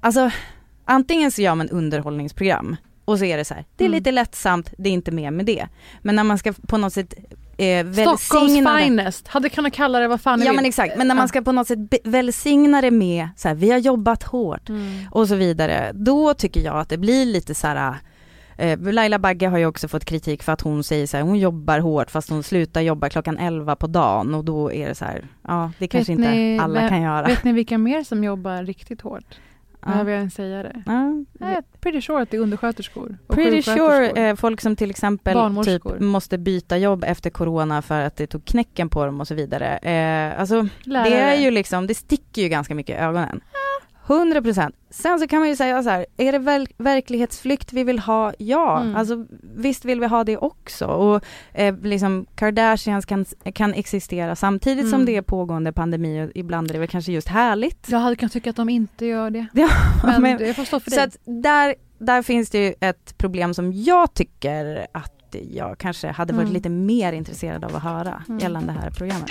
[0.00, 0.30] alltså
[0.90, 3.98] antingen så gör man underhållningsprogram och så är det så här, det är Mm.
[3.98, 5.66] lite lättsamt, det är inte mer med det.
[6.02, 7.14] Men när man ska på något sätt
[7.58, 9.28] eh, Stockholms välsigna det- finest.
[9.28, 10.56] Hade kunnat kalla det vad fan ni Ja vill.
[10.56, 13.70] men exakt, men när man ska på något sätt välsigna det med så här, vi
[13.70, 15.06] har jobbat hårt Mm.
[15.10, 17.94] och så vidare, då tycker jag att det blir lite så här
[18.58, 21.38] eh, Laila Bagge har ju också fått kritik för att hon säger så här, hon
[21.38, 25.04] jobbar hårt fast hon slutar jobba klockan 11 på dagen och då är det så
[25.04, 27.26] här, ja det kanske inte ni alla vem- kan göra.
[27.26, 29.24] Vet ni vilka mer som jobbar riktigt hårt?
[29.86, 30.82] Behöver jag ens säga det?
[30.86, 31.24] Ja.
[31.46, 33.18] Är pretty sure att det är undersköterskor.
[33.26, 38.00] och Pretty sure eh, folk som till exempel typ måste byta jobb efter corona för
[38.00, 39.76] att det tog knäcken på dem och så vidare.
[39.76, 41.10] Eh, alltså Lärare.
[41.10, 43.40] det är ju liksom, det sticker ju ganska mycket i ögonen.
[44.14, 44.74] 100 procent.
[44.90, 48.32] Sen så kan man ju säga så här, är det väl verklighetsflykt vi vill ha?
[48.38, 48.96] Ja, Mm.
[48.96, 50.86] alltså visst vill vi ha det också.
[50.86, 55.06] Och eh, liksom Kardashians kan, kan existera samtidigt som Mm.
[55.06, 57.86] det är pågående pandemi och ibland är det väl kanske just härligt.
[57.90, 59.46] Jag hade kunnat tycka att de inte gör det.
[59.54, 59.68] Ja,
[60.04, 61.04] Men, men- det får stå för Så dig.
[61.04, 65.12] att där, där finns det ju ett problem som jag tycker att
[65.52, 66.54] jag kanske hade varit Mm.
[66.54, 68.38] lite mer intresserad av att höra Mm.
[68.38, 69.30] gällande det här programmet.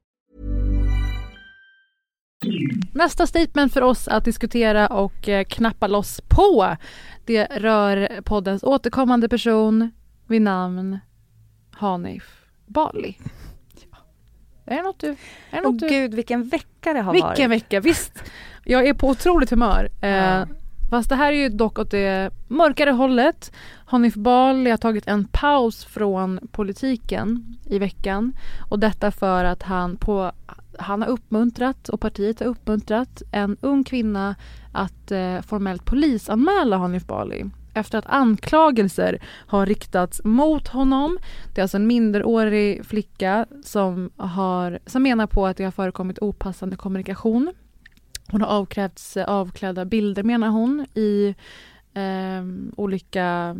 [2.93, 6.75] Nästa statement för oss att diskutera och eh, knappa loss på
[7.25, 9.91] det rör poddens återkommande person
[10.27, 10.99] vid namn
[11.71, 13.17] Hanif Bali.
[14.65, 15.07] Är det något du...
[15.07, 15.17] Är
[15.51, 17.61] det något du gud vilken vecka det har vilken varit.
[17.61, 17.79] vecka!
[17.79, 18.23] Visst,
[18.63, 19.89] jag är på otroligt humör.
[20.01, 20.47] Eh, Ja.
[20.89, 23.51] Fast det här är ju dock åt det mörkare hållet.
[23.85, 28.33] Hanif Bali har tagit en paus från politiken i veckan
[28.69, 30.31] och detta för att han på
[30.79, 34.35] han har uppmuntrat och partiet har uppmuntrat en ung kvinna
[34.71, 41.17] att eh, formellt polisanmäla Hanif Bali efter att anklagelser har riktats mot honom.
[41.53, 46.19] Det är alltså en minderårig flicka som, har, som menar på att det har förekommit
[46.19, 47.53] opassande kommunikation.
[48.31, 51.35] Hon har avkrävts eh, avklädda bilder menar hon i
[51.93, 52.43] eh,
[52.77, 53.55] olika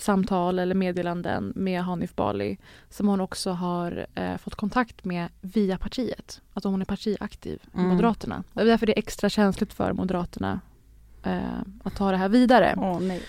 [0.00, 2.58] samtal eller meddelanden med Hanif Bali
[2.90, 6.40] som hon också har eh, fått kontakt med via partiet.
[6.54, 7.88] Alltså hon är partiaktiv i Mm.
[7.88, 8.44] Moderaterna.
[8.52, 10.60] Det är därför det är extra känsligt för Moderaterna
[11.22, 12.98] eh, att ta det här vidare.
[13.00, 13.22] Nej.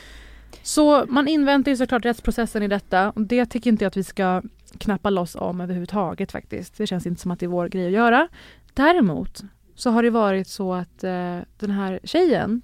[0.64, 4.04] Så man inväntar ju såklart rättsprocessen i detta och det tycker inte jag att vi
[4.04, 4.42] ska
[4.78, 6.78] knappa loss om överhuvudtaget faktiskt.
[6.78, 8.28] Det känns inte som att det är vår grej att göra.
[8.74, 9.44] Däremot
[9.76, 12.62] så har det varit så att eh, den här tjejen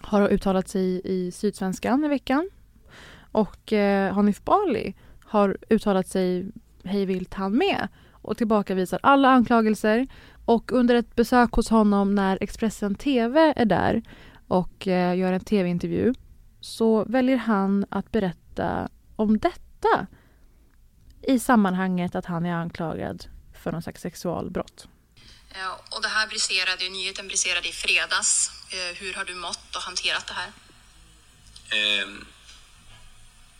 [0.00, 2.50] har uttalat sig i Sydsvenskan i veckan
[3.38, 6.46] och eh, Hanif Bali har uttalat sig
[6.84, 10.06] hejvilt han med och tillbakavisar alla anklagelser
[10.44, 14.02] och under ett besök hos honom när Expressen TV är där
[14.48, 16.14] och eh, gör en tv-intervju
[16.60, 20.06] så väljer han att berätta om detta
[21.22, 23.26] i sammanhanget att han är anklagad
[23.62, 24.88] för någon slags sexualbrott.
[25.96, 28.50] Och det här briserade, ju- nyheten briserade i fredags.
[28.72, 30.50] Eh, Hur har du mått och hanterat det här?
[31.78, 32.24] Ehm,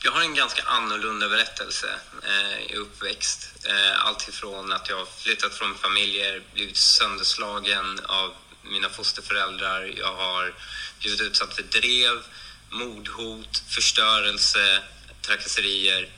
[0.03, 3.67] jag har en ganska annorlunda berättelse eh, i uppväxt.
[3.67, 9.93] Eh, allt ifrån att jag har flyttat från familjer, blivit sönderslagen av mina fosterföräldrar.
[9.97, 10.55] Jag har
[11.01, 12.25] blivit utsatt för drev,
[12.71, 14.83] mordhot, förstörelse,
[15.21, 16.09] trakasserier.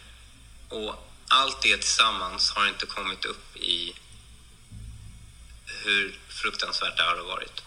[0.68, 0.94] Och
[1.28, 3.94] allt det tillsammans har inte kommit upp i
[5.84, 7.62] hur fruktansvärt det har varit.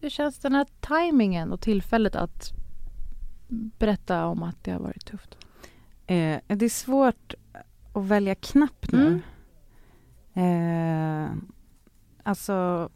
[0.00, 2.59] Hur känns den här tajmingen och tillfället att
[3.50, 5.36] berätta om att det har varit tufft?
[6.06, 7.34] Eh, det är svårt
[7.92, 9.22] att välja knapp nu.
[10.34, 11.30] Eh,
[12.22, 12.88] alltså,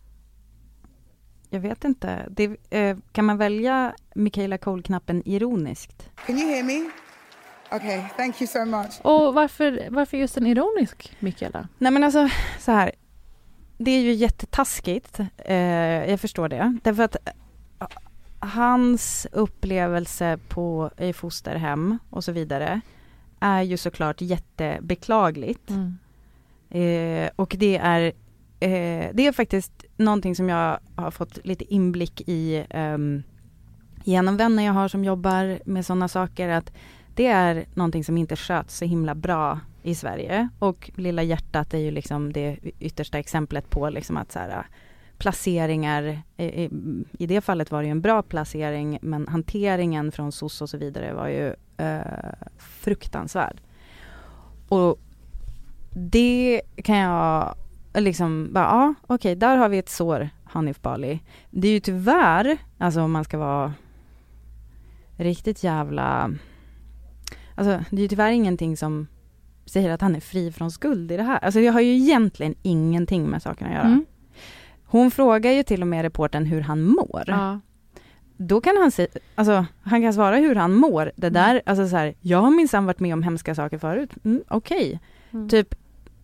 [1.50, 2.26] jag vet inte.
[2.30, 6.10] Det, eh, kan man välja Michaela Cole-knappen ironiskt?
[6.26, 6.90] Can you hear me?
[7.76, 9.00] Okay, thank you so much.
[9.02, 11.68] Och varför, varför just en ironisk Mikaela?
[11.78, 12.92] Nej men alltså, så här.
[13.78, 15.20] Det är ju jättetaskigt.
[15.36, 15.56] Eh,
[16.10, 16.78] jag förstår det.
[16.82, 17.16] Därför att
[18.44, 22.80] hans upplevelse på, i fosterhem och så vidare
[23.40, 25.70] är ju såklart jättebeklagligt.
[26.70, 28.02] Eh, och det är,
[28.60, 33.22] eh, det är faktiskt någonting som jag har fått lite inblick i ehm,
[34.04, 36.48] genom vänner jag har som jobbar med sådana saker.
[36.48, 36.72] Att
[37.14, 40.48] det är någonting som inte sköts så himla bra i Sverige.
[40.58, 44.66] Och Lilla hjärtat är ju liksom det yttersta exemplet på liksom att så här,
[45.18, 46.70] placeringar, i,
[47.18, 50.78] i, det fallet var det ju en bra placering men hanteringen från SOS och så
[50.78, 53.60] vidare var ju eh, fruktansvärd.
[54.68, 54.98] Och
[55.90, 57.54] det kan jag
[57.94, 61.20] liksom bara, ja okej där har vi ett sår Hanif Bali.
[61.50, 63.74] Det är ju tyvärr, alltså om man ska vara
[65.16, 66.30] riktigt jävla
[67.54, 69.06] Alltså det är ju tyvärr ingenting som
[69.66, 71.38] säger att han är fri från skuld i det här.
[71.38, 73.82] Alltså det har ju egentligen ingenting med saken att göra.
[73.82, 74.06] Mm.
[74.94, 77.24] Hon frågar ju till och med reporten hur han mår.
[77.26, 77.60] Ja.
[78.36, 81.12] Då kan han säga, alltså han kan svara hur han mår.
[81.16, 81.32] Det Mm.
[81.42, 84.10] där, alltså så här, jag har minsann varit med om hemska saker förut.
[84.24, 85.00] Mm, Okej.
[85.32, 85.48] Mm.
[85.48, 85.74] Typ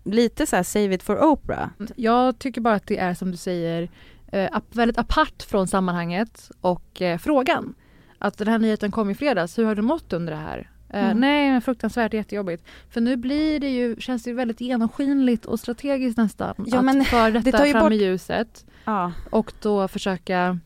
[0.05, 1.69] lite så här save it for Oprah.
[1.97, 3.89] Jag tycker bara att det är som du säger
[4.33, 7.75] eh, väldigt apart från sammanhanget och eh, frågan.
[8.19, 10.71] Att den här nyheten kom i fredags, hur har du mått under det här?
[10.93, 11.19] Eh, Mm.
[11.21, 12.65] Nej, men fruktansvärt jättejobbigt.
[12.91, 16.55] För nu blir det ju, känns det ju väldigt genomskinligt och strategiskt nästan.
[16.67, 19.13] Ja, att men föra detta det fram bort- i ljuset Ja.
[19.31, 20.59] och då försöka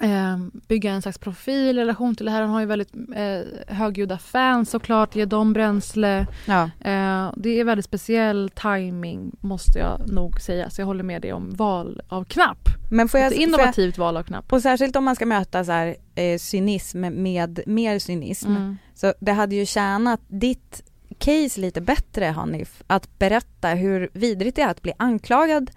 [0.00, 2.40] eh, bygga en slags profil i relation till det här.
[2.40, 6.26] Han har ju väldigt eh, högljudda fans såklart, ge dem bränsle.
[6.46, 6.62] Ja.
[6.80, 10.70] Eh, det är väldigt speciell timing måste jag nog säga.
[10.70, 12.68] Så jag håller med dig om val av knapp.
[12.90, 14.52] Men får jag, Ett får jag- innovativt val av knapp.
[14.52, 18.48] Och särskilt om man ska möta så här, eh, cynism med mer cynism.
[18.56, 18.76] Mm.
[18.94, 20.82] Så det hade ju tjänat ditt
[21.18, 25.70] case lite bättre Hanif, att berätta hur vidrigt det är att bli anklagad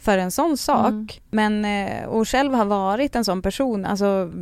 [0.00, 0.92] för en sån sak.
[0.92, 1.08] Mm.
[1.30, 4.32] Men, eh, och själv har varit en sån person, alltså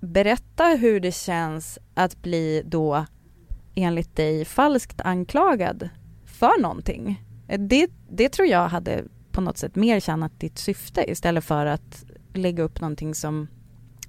[0.00, 3.06] berätta hur det känns att bli då
[3.74, 5.88] enligt dig falskt anklagad
[6.24, 7.24] för någonting.
[7.48, 11.66] Eh, Det, det tror jag hade på något sätt mer tjänat ditt syfte istället för
[11.66, 12.04] att
[12.34, 13.48] lägga upp någonting som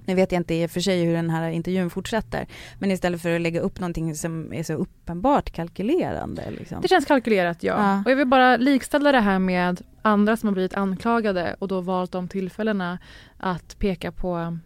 [0.10, 2.48] nu vet jag inte i och för sig hur den här intervjun fortsätter,
[2.80, 6.52] men istället för att lägga upp någonting som är så uppenbart kalkylerande.
[6.52, 6.82] Liksom.
[6.82, 7.74] Det känns kalkylerat ja.
[7.78, 8.02] Ja.
[8.06, 11.82] Och jag vill bara likställa det här med andra som har blivit anklagade och då
[11.82, 13.00] valt de tillfällena
[13.38, 14.58] att peka på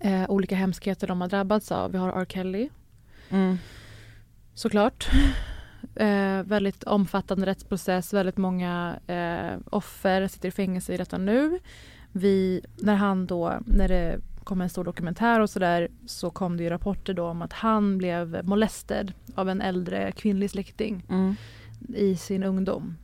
[0.00, 1.92] eh, olika hemskheter de har drabbats av.
[1.92, 2.26] Vi har R.
[2.28, 2.68] Kelly
[3.30, 3.58] Mm.
[4.54, 5.08] såklart.
[5.94, 11.58] Eh, väldigt omfattande rättsprocess, väldigt många eh, offer sitter i fängelse i detta nu.
[12.12, 14.18] Vi, när han då, när det
[14.50, 17.98] kom en stor dokumentär och sådär så kom det ju rapporter då om att han
[17.98, 21.34] blev molested av en äldre kvinnlig släkting Mm.
[21.94, 22.96] i sin ungdom.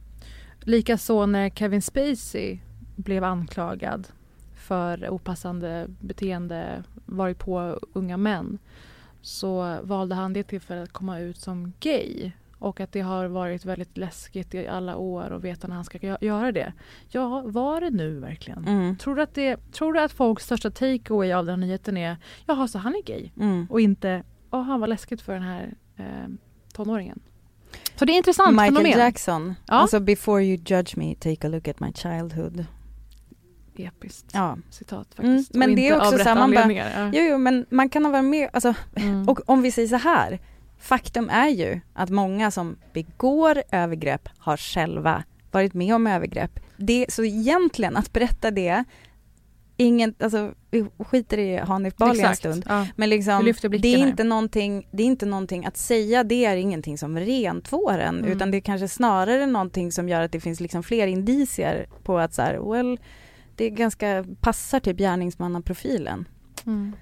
[0.61, 2.59] Likaså när Kevin Spacey
[2.97, 4.09] blev anklagad
[4.55, 8.59] för opassande beteende, varit på unga män
[9.23, 12.31] så valde han det tillfället att komma ut som gay.
[12.59, 15.99] Och att det har varit väldigt läskigt i alla år och veta när han ska
[15.99, 16.73] gö- göra det.
[17.09, 18.65] Ja, var det nu verkligen?
[18.69, 18.97] Mm.
[18.97, 22.17] Tror, du att det, tror du att folks största takeaway av den nyheten är
[22.47, 23.31] jaha, så han är gay?
[23.41, 23.67] Mm.
[23.71, 26.05] Och inte, åh han var läskigt för den här eh,
[26.73, 27.21] tonåringen.
[27.97, 28.99] Så det är intressant Michael fenomen.
[28.99, 29.75] Jackson, Ja.
[29.75, 32.65] alltså before you judge me, take a look at my childhood.
[33.79, 34.59] Episkt Ja.
[34.71, 35.55] citat Mm, faktiskt.
[35.55, 36.73] men Och det är också så här, man bara.
[36.73, 37.11] Ja.
[37.13, 39.29] jo, jo men man kan ha varit med, alltså, Mm.
[39.29, 40.39] och om vi säger så här,
[40.79, 46.61] faktum är ju att många som begår övergrepp har själva varit med om övergrepp.
[46.77, 48.85] Det, så egentligen att berätta det,
[49.77, 52.87] ingen, alltså vi skiter i Hanif Bali en stund, Ja.
[52.97, 53.45] men liksom,
[53.81, 57.99] det är, inte någonting, det är inte någonting att säga, det är ingenting som rentvår
[57.99, 58.33] en, Mm.
[58.33, 62.19] utan det är kanske snarare någonting som gör att det finns liksom fler indicier på
[62.19, 63.01] att så här, well,
[63.57, 66.29] det är ganska, passar typ gärningsmannaprofilen.
[66.67, 66.93] Mm.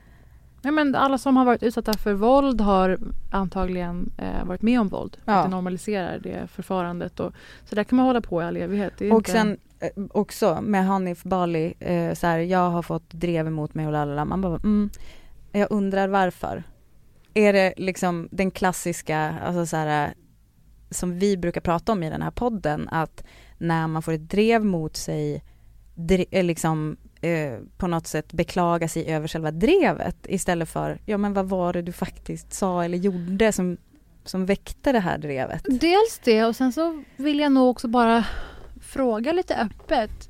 [0.64, 2.98] Ja, men alla som har varit utsatta för våld har
[3.30, 5.16] antagligen eh, varit med om våld.
[5.24, 5.32] Ja.
[5.32, 7.20] Att det normaliserar det förfarandet.
[7.20, 7.32] Och,
[7.64, 9.00] så där kan man hålla på i all evighet.
[9.00, 9.30] Och inte...
[9.30, 13.86] sen eh, också med Hanif Bali, eh, så här, jag har fått drev emot mig
[13.86, 14.24] och lalala.
[14.24, 14.90] Man bara, mm,
[15.52, 16.62] jag undrar varför.
[17.34, 20.14] Är det liksom den klassiska, alltså så här,
[20.90, 23.24] som vi brukar prata om i den här podden, att
[23.58, 25.42] när man får ett drev mot sig,
[25.94, 31.18] dre, eh, liksom eh, på något sätt beklaga sig över själva drevet istället för, ja
[31.18, 33.76] men vad var det du faktiskt sa eller gjorde som,
[34.24, 35.62] som väckte det här drevet?
[35.64, 38.24] Dels det och sen så vill jag nog också bara
[38.82, 40.28] fråga lite öppet.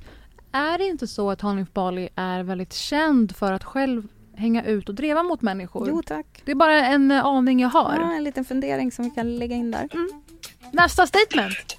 [0.51, 4.89] Är det inte så att Hanif Bali är väldigt känd för att själv hänga ut
[4.89, 5.87] och dreva mot människor?
[5.89, 6.41] Jo tack.
[6.45, 7.95] Det är bara en eh, aning jag har.
[7.99, 9.89] Ja, en liten fundering som vi kan lägga in där.
[10.71, 11.77] Nästa statement.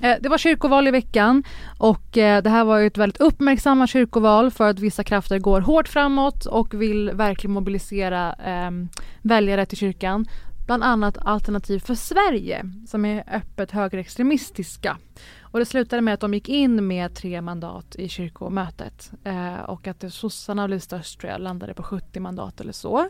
[0.00, 1.44] Eh, det var kyrkoval i veckan
[1.78, 5.60] och eh, det här var ju ett väldigt uppmärksammat kyrkoval för att vissa krafter går
[5.60, 8.88] hårt framåt och vill verkligen mobilisera ehm,
[9.22, 10.26] väljare till kyrkan.
[10.66, 14.98] Bland annat Alternativ för Sverige som är öppet högerextremistiska.
[15.40, 19.88] Och det slutade med att de gick in med tre mandat i kyrkomötet eh, och
[19.88, 23.08] att sossarna blev störst tror jag, landade på 70 mandat eller så.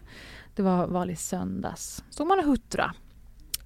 [0.55, 2.05] Det var val i söndags.
[2.11, 2.95] Så man huttra.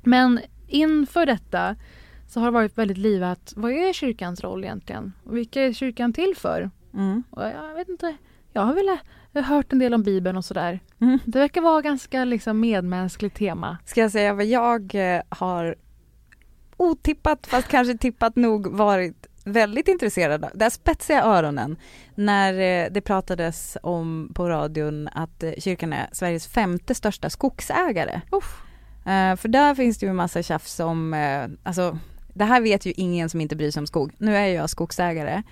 [0.03, 1.77] Men inför detta
[2.27, 3.53] så har det varit väldigt livat.
[3.57, 5.13] Vad är kyrkans roll egentligen?
[5.25, 6.71] Och vilka är kyrkan till för?
[6.95, 7.23] Mm.
[7.37, 8.17] Jag vet inte.
[8.53, 10.81] Jag har väl hört en del om Bibeln och sådär.
[11.01, 11.19] Mm.
[11.25, 13.79] Det verkar vara ganska liksom medmänskligt tema.
[13.85, 15.75] Ska jag säga vad jag eh, har
[16.77, 20.51] otippat, fast kanske tippat nog varit väldigt intresserad av.
[20.55, 21.77] Där spetsade jag öronen
[22.15, 28.21] när eh, det pratades om på radion att eh, kyrkan är Sveriges femte största skogsägare.
[29.07, 31.15] Eh, för där finns det ju en massa tjafs om,
[31.63, 31.99] alltså
[32.35, 34.13] det här vet ju ingen som inte bryr sig om skog.
[34.19, 35.43] Nu är jag skogsägare.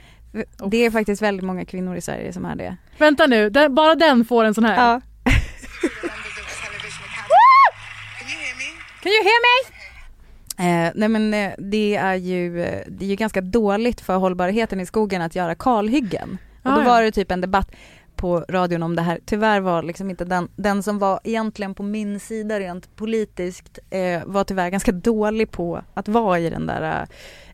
[0.71, 2.77] Det är faktiskt väldigt många kvinnor i Sverige som är det.
[2.99, 4.77] Vänta nu, den, bara den får en sån här.
[4.77, 5.01] Ja.
[9.03, 9.73] Kan you hear me?
[10.59, 12.53] Eh, nej men eh, det är ju,
[12.89, 16.39] det är ju ganska dåligt för hållbarheten i skogen att göra kalhyggen.
[16.63, 16.85] Och Ah, då ja.
[16.87, 17.71] var det typ en debatt
[18.23, 19.21] på radion om det här.
[19.25, 24.25] Tyvärr var liksom inte den, den som var egentligen på min sida rent politiskt eh,
[24.27, 27.07] var tyvärr ganska dålig på att vara i den där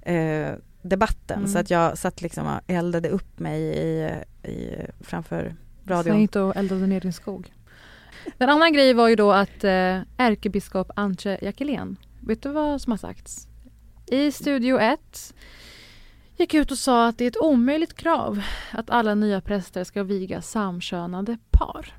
[0.02, 0.52] eh,
[0.82, 1.38] debatten.
[1.38, 1.48] Mm.
[1.48, 4.10] Så att jag satt liksom och eldade upp mig i,
[4.42, 5.54] i, framför
[5.86, 6.16] radion.
[6.16, 7.52] inte och eldade ner din skog.
[8.38, 12.90] En annan grej var ju då att eh, ärkebiskop Antje Jackelén, vet du vad som
[12.90, 13.48] har sagts?
[14.06, 15.34] I Studio 1
[16.38, 20.02] gick ut och sa att det är ett omöjligt krav att alla nya präster ska
[20.02, 21.94] viga samkönade par.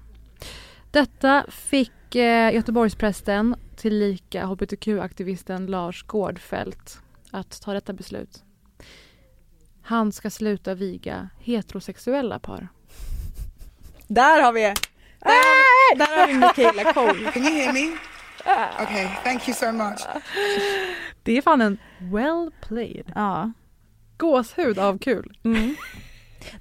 [0.92, 8.44] Detta fick eh, Göteborgsprästen tillika hbtq-aktivisten Lars Gårdfält att ta detta beslut.
[9.82, 12.68] Han ska sluta viga heterosexuella par.
[14.08, 14.62] Där har vi
[15.20, 17.32] där har vi, där har vi Michaela Cole.
[17.34, 17.98] Can you hear me?
[18.84, 20.02] Okay, thank you so much.
[21.24, 23.12] Det är fan en well played.
[23.16, 23.52] Ja.
[24.20, 25.38] Gåshud av kul.
[25.44, 25.76] Mm.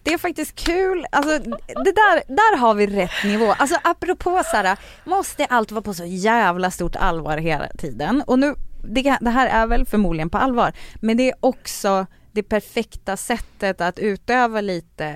[0.03, 1.39] Det är faktiskt kul, alltså
[1.85, 3.55] det där, där har vi rätt nivå.
[3.59, 8.23] Alltså apropå Sara, måste allt vara på så jävla stort allvar hela tiden?
[8.27, 8.55] Och nu,
[8.85, 13.81] det, det här är väl förmodligen på allvar, men det är också det perfekta sättet
[13.81, 15.15] att utöva lite,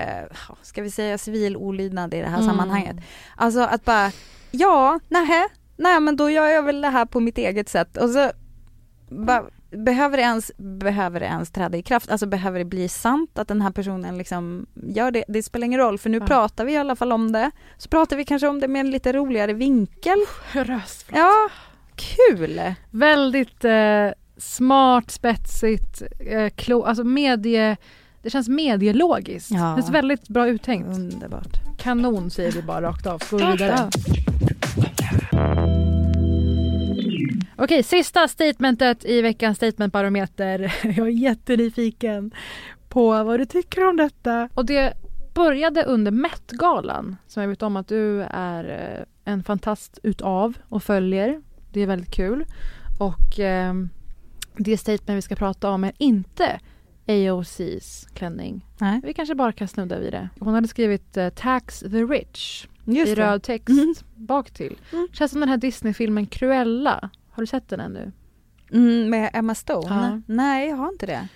[0.61, 2.49] ska vi säga civil olydnad i det här Mm.
[2.49, 2.95] sammanhanget.
[3.35, 4.11] Alltså att bara,
[4.51, 8.09] ja, nähä, nej men då gör jag väl det här på mitt eget sätt och
[8.09, 8.31] så
[9.09, 9.43] bara,
[9.77, 12.11] behöver det ens, behöver det ens träda i kraft?
[12.11, 15.23] Alltså behöver det bli sant att den här personen liksom gör det?
[15.27, 16.25] Det spelar ingen roll för nu Ja.
[16.27, 17.51] pratar vi i alla fall om det.
[17.77, 20.17] Så pratar vi kanske om det med en lite roligare vinkel.
[20.51, 21.05] Röst.
[21.13, 21.49] Ja,
[21.95, 22.61] kul!
[22.91, 24.07] Väldigt eh,
[24.37, 27.77] smart, spetsigt, eh, klo, alltså medie...
[28.21, 29.51] Det känns medielogiskt.
[29.51, 29.57] Ja.
[29.75, 30.87] Det känns väldigt bra uttänkt.
[30.87, 31.77] Underbart.
[31.77, 33.21] Kanon säger vi bara rakt av.
[33.31, 33.73] Går vidare.
[33.83, 33.89] av.
[37.63, 40.59] Okej, sista statementet i veckans statementbarometer.
[40.97, 42.31] Jag är jättenyfiken
[42.89, 44.49] på vad du tycker om detta.
[44.53, 44.93] Och det
[45.33, 48.95] började under Met-galan som jag vet om att du är
[49.25, 51.41] eh, en fantast utav och följer.
[51.71, 52.45] Det är väldigt kul.
[52.99, 53.73] Och eh,
[54.57, 56.59] det statement vi ska prata om är inte
[57.07, 58.65] AOCs klänning.
[58.77, 59.01] Nej.
[59.03, 60.29] Vi kanske bara kan snudda vid det.
[60.39, 63.21] Hon hade skrivit eh, Tax the rich Just i det.
[63.21, 63.93] röd text Mm.
[64.15, 64.77] bak till.
[64.93, 65.07] Mm.
[65.13, 67.09] Känns som den här Disney-filmen Cruella.
[67.33, 68.11] Har du sett den ännu?
[68.71, 70.21] Mm, med Emma Stone?
[70.27, 70.33] Ja.
[70.33, 71.27] Nej, jag har inte det.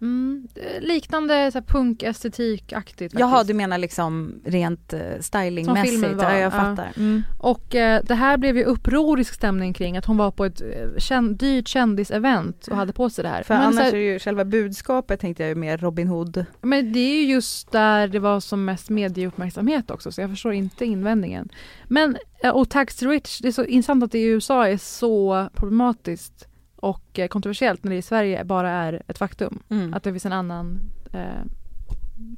[0.00, 0.48] Mm,
[0.80, 3.48] liknande så här, punk-estetik-aktigt Jaha, faktiskt.
[3.48, 6.02] du menar liksom rent uh, stylingmässigt?
[6.18, 6.50] Ja, jag ja.
[6.50, 6.92] fattar.
[6.96, 7.22] Mm.
[7.38, 10.66] Och eh, det här blev ju upprorisk stämning kring att hon var på ett eh,
[10.96, 13.42] kän- dyrt kändisevent och hade på sig det här.
[13.42, 16.44] För men, annars här, är ju själva budskapet tänkte jag ju mer Robin Hood.
[16.60, 20.52] men det är ju just där det var som mest medieuppmärksamhet också så jag förstår
[20.52, 21.48] inte invändningen.
[21.88, 22.16] Men,
[22.54, 27.18] och Tax Rich, det är så intressant att det i USA är så problematiskt och
[27.18, 29.62] eh, kontroversiellt när det i Sverige bara är ett faktum.
[29.68, 29.94] Mm.
[29.94, 30.80] Att det finns en annan
[31.12, 31.40] eh,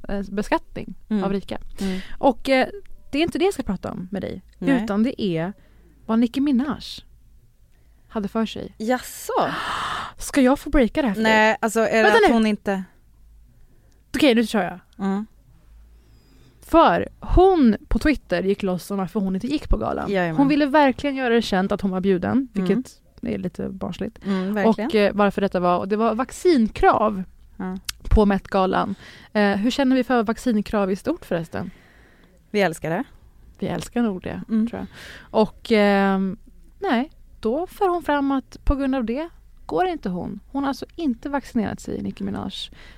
[0.09, 1.23] eh, beskattning Mm.
[1.23, 1.57] av rika.
[1.81, 1.99] Mm.
[2.17, 2.67] Och eh,
[3.11, 4.41] det är inte det jag ska prata om med dig.
[4.57, 4.83] Nej.
[4.83, 5.53] Utan det är
[6.05, 6.81] vad Nicki Minaj
[8.07, 8.75] hade för sig.
[8.77, 9.33] Jaså?
[10.17, 11.31] Ska jag få breaka det här för dig?
[11.33, 12.33] Nej, alltså är det Vänta att nu.
[12.33, 12.83] hon inte...
[14.15, 15.05] Okej, nu kör jag.
[15.05, 15.25] Mm.
[16.61, 20.11] För hon på Twitter gick loss om varför hon inte gick på galan.
[20.11, 20.37] Jajamän.
[20.37, 23.33] Hon ville verkligen göra det känt att hon var bjuden, vilket Mm.
[23.33, 24.25] är lite barnsligt.
[24.25, 24.65] Mm.
[24.67, 27.23] Och eh, varför detta var, och det var vaccinkrav
[27.57, 27.77] Ja.
[28.09, 28.95] på Met-galan.
[29.33, 31.71] Eh, hur känner vi för vaccinkrav i stort förresten?
[32.51, 33.03] Vi älskar det.
[33.59, 34.67] Vi älskar nog det, Mm.
[34.67, 34.87] tror jag.
[35.41, 36.37] Och ehm,
[36.79, 39.29] nej, då för hon fram att på grund av det
[39.65, 40.39] går inte hon.
[40.51, 42.51] Hon har alltså inte vaccinerat sig, Nicki Minaj.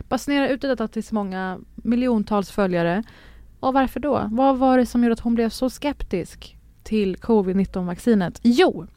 [0.09, 3.03] Basunerar ut detta till så många miljontals följare.
[3.59, 4.29] Och varför då?
[4.31, 8.39] Vad var det som gjorde att hon blev så skeptisk till covid-19-vaccinet?
[8.43, 8.87] Jo,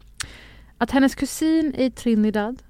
[0.78, 2.62] att hennes kusin i Trinidad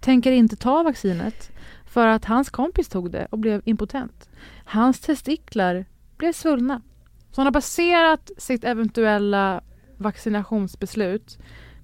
[0.00, 1.50] tänker inte ta vaccinet
[1.86, 4.28] för att hans kompis tog det och blev impotent.
[4.64, 5.84] Hans testiklar
[6.16, 6.82] blev svullna.
[7.30, 9.60] Så hon har baserat sitt eventuella
[9.96, 11.38] vaccinationsbeslut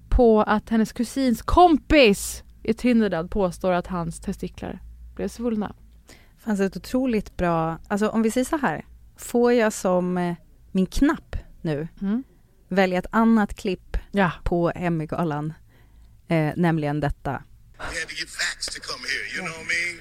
[0.09, 4.79] på att hennes kusins kompis i Trinidad påstår att hans testiklar
[5.15, 5.75] blev svullna.
[6.07, 8.85] Det fanns ett otroligt bra, alltså om vi säger så här,
[9.17, 10.35] får jag som eh,
[10.71, 12.23] min knapp nu Mm.
[12.71, 14.31] Välja ett annat klipp Ja.
[14.43, 15.53] på Emmygalan,
[16.27, 17.31] eh, nämligen detta.
[17.77, 19.25] had to get vax to come here.
[19.35, 19.95] You know what I mean?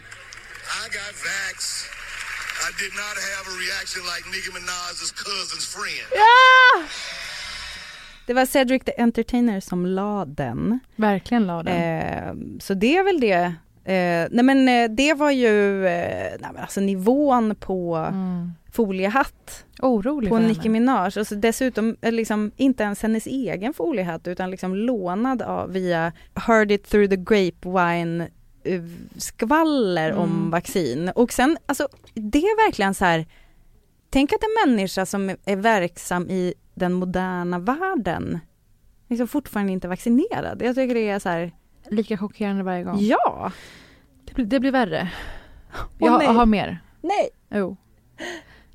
[0.82, 1.84] I got vax.
[2.68, 6.08] I did not have a reaction like Nicki Minaj's cousin's friend.
[8.26, 10.80] Det var Cedric the Entertainer som la den.
[10.96, 11.76] Verkligen la den.
[11.76, 13.54] Eh, så det är väl det.
[13.92, 18.52] Eh, nej men eh, det var ju, eh, nej men alltså nivån på Mm.
[18.72, 20.68] Foliehatt Orolig på Nicki.
[20.68, 21.12] Minaj.
[21.20, 26.12] Och så dessutom eh, liksom inte ens hennes egen foliehatt utan liksom lånad av via
[26.34, 28.28] Heard it through the grapevine
[28.64, 28.82] eh,
[29.16, 30.50] skvaller om Mm.
[30.50, 31.08] vaccin.
[31.14, 33.26] Och sen, alltså det är verkligen så här,
[34.10, 38.38] tänk att en människa som är verksam i den moderna världen
[39.08, 40.62] liksom fortfarande inte är vaccinerad.
[40.62, 41.52] Jag tycker det är så här,
[41.90, 42.96] Lika chockerande varje gång.
[43.00, 43.52] ja,
[44.24, 45.10] Det, blir, det blir värre.
[45.98, 46.78] Jag, jag har mer.
[47.00, 47.30] nej.
[47.50, 47.76] Jo.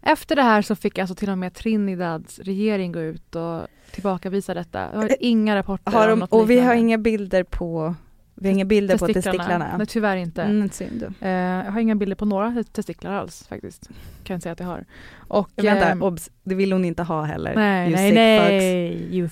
[0.06, 4.54] Efter det här så fick alltså till och med Trinidads regering gå ut och tillbakavisa
[4.54, 4.90] detta.
[4.94, 6.80] Jag har inga rapporter Har om de, något och vi har liknande.
[6.80, 7.96] inga bilder på,
[8.36, 9.78] vi har inga bilder på testiklarna.
[9.78, 10.44] Nej, tyvärr inte.
[10.44, 11.04] Mm, synd.
[11.20, 13.90] Eh, jag har inga bilder på några testiklar alls faktiskt.
[14.24, 14.86] Kan jag säga att jag har.
[15.28, 17.56] Och, Vänta, ehm, obs, det vill hon inte ha heller.
[17.56, 19.18] Nej, You nej, nej.
[19.18, 19.30] You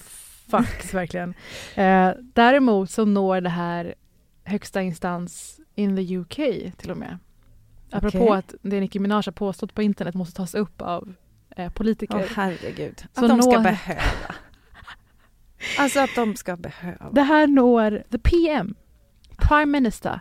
[0.48, 1.34] fucks verkligen.
[1.76, 3.96] Eh, däremot så når det här
[4.44, 6.36] högsta instans in the UK
[6.78, 7.18] till och med.
[7.94, 8.32] Apropå Okej.
[8.38, 11.14] att det Nicki Minaj har påstått på internet måste tas upp av
[11.56, 12.18] eh, politiker.
[12.18, 13.04] Åh herregud.
[13.14, 14.02] Att Så de ska nå- behöva.
[15.80, 17.10] Alltså att de ska behöva.
[17.12, 18.76] Det här når the PM,
[19.38, 20.20] Prime Minister,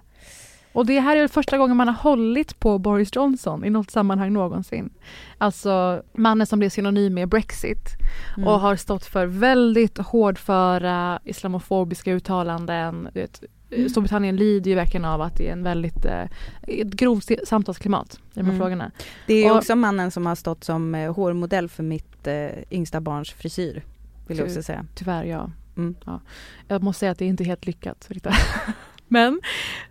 [0.73, 4.33] Och det här är första gången man har hållit på Boris Johnson i något sammanhang
[4.33, 4.91] någonsin.
[5.39, 7.89] Alltså mannen som blev synonym med Brexit
[8.37, 8.49] Mm.
[8.49, 13.09] och har stått för väldigt hårdföra islamofobiska uttalanden.
[13.14, 13.27] Du
[13.77, 16.23] Vet, Storbritannien lider ju verkligen av att det är en väldigt eh,
[16.62, 18.59] ett grovt samtalsklimat i de här Mm.
[18.61, 18.91] frågorna.
[19.27, 23.01] Det är Och- också mannen som har stått som eh, hårmodell för mitt eh, yngsta
[23.01, 23.83] barns frisyr.
[24.27, 24.87] Vill jag Ty- också säga.
[24.95, 25.51] Tyvärr ja.
[25.77, 25.95] Mm.
[26.05, 26.20] ja.
[26.68, 28.09] Jag måste säga att det är inte helt lyckat.
[29.09, 29.41] Men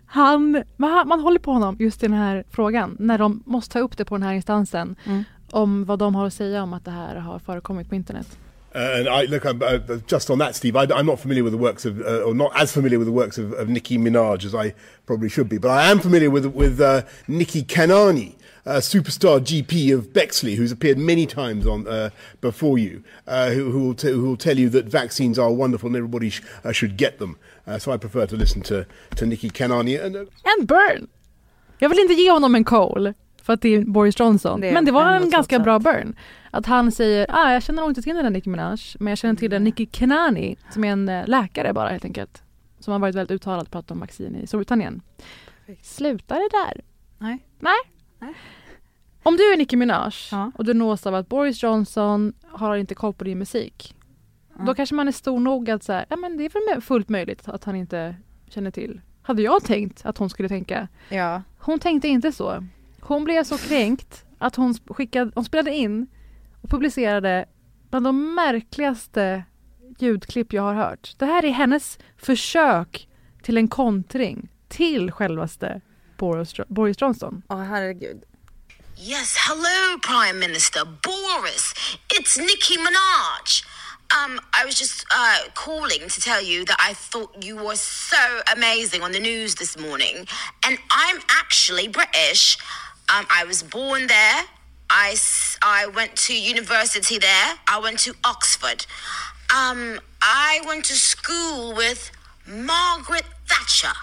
[0.06, 3.78] han, man, man håller på honom just i den här frågan när de måste ta
[3.78, 5.24] upp det på den här instansen Mm.
[5.50, 8.38] om vad de har att säga om att det här har förekommit på internet.
[8.74, 10.76] Uh, and I look, I'm, uh, just on that, Steve.
[10.76, 13.12] I, I'm not familiar with the works of, uh, or not as familiar with the
[13.12, 14.74] works of, of Nicki Minaj as I
[15.06, 19.92] probably should be, but I am familiar with with uh, Nikki Kanani, uh, superstar GP
[19.94, 22.08] of Bexley, who's appeared many times on uh,
[22.40, 25.88] before you, uh, who, who, will t- who will tell you that vaccines are wonderful
[25.88, 27.36] and everybody sh- uh, should get them.
[27.66, 30.02] Uh, so I prefer to listen to to Nikki Kanani.
[30.02, 31.08] And, uh, And burn!
[31.78, 33.12] Jag vill inte ge honom en call
[33.42, 34.60] för att det är Boris Johnson.
[34.60, 36.16] Det men det var en ganska bra burn.
[36.50, 39.18] Att han säger, ah, jag känner nog inte till den där Nicki Minaj, men jag
[39.18, 42.42] känner till den Nicki Kanani som är en eh, läkare bara helt enkelt.
[42.80, 45.02] Som har varit väldigt uttalad pratat om vaccin i Storbritannien.
[45.82, 46.84] Slutar det där?
[47.18, 47.46] Nej.
[47.60, 47.74] Nej.
[48.18, 48.34] Nej.
[49.22, 50.52] Om du är Nicki Minaj Ja.
[50.54, 53.96] och du nås av att Boris Johnson har inte koll på din musik.
[54.58, 54.64] Ja.
[54.64, 57.64] Då kanske man är stor nog att säga, ja men det är fullt möjligt att
[57.64, 58.16] han inte
[58.48, 59.00] känner till.
[59.22, 60.88] Hade jag tänkt att hon skulle tänka.
[61.08, 61.42] Ja.
[61.58, 62.64] Hon tänkte inte så.
[63.04, 66.06] Hon blev så kränkt att hon, skickade, hon spelade in
[66.62, 67.46] och publicerade
[67.90, 69.44] bland de märkligaste
[69.98, 71.14] ljudklipp jag har hört.
[71.18, 73.08] Det här är hennes försök
[73.42, 75.80] till en kontring till självaste
[76.18, 77.42] Boris, Boris Johnson.
[77.48, 78.22] Åh herregud.
[78.98, 81.74] Yes, hello, Prime Minister Boris.
[82.20, 83.64] It's Nicki Minaj.
[84.12, 88.24] Um, I was just uh, calling to tell you that I thought you were so
[88.56, 90.16] amazing on the news this morning,
[90.66, 92.58] and I'm actually British.
[93.08, 94.44] Um, I was born there.
[94.90, 95.16] I,
[95.62, 97.54] I went to university there.
[97.68, 98.86] I went to Oxford.
[99.54, 102.10] Um, I went to school with
[102.46, 103.96] Margaret Thatcher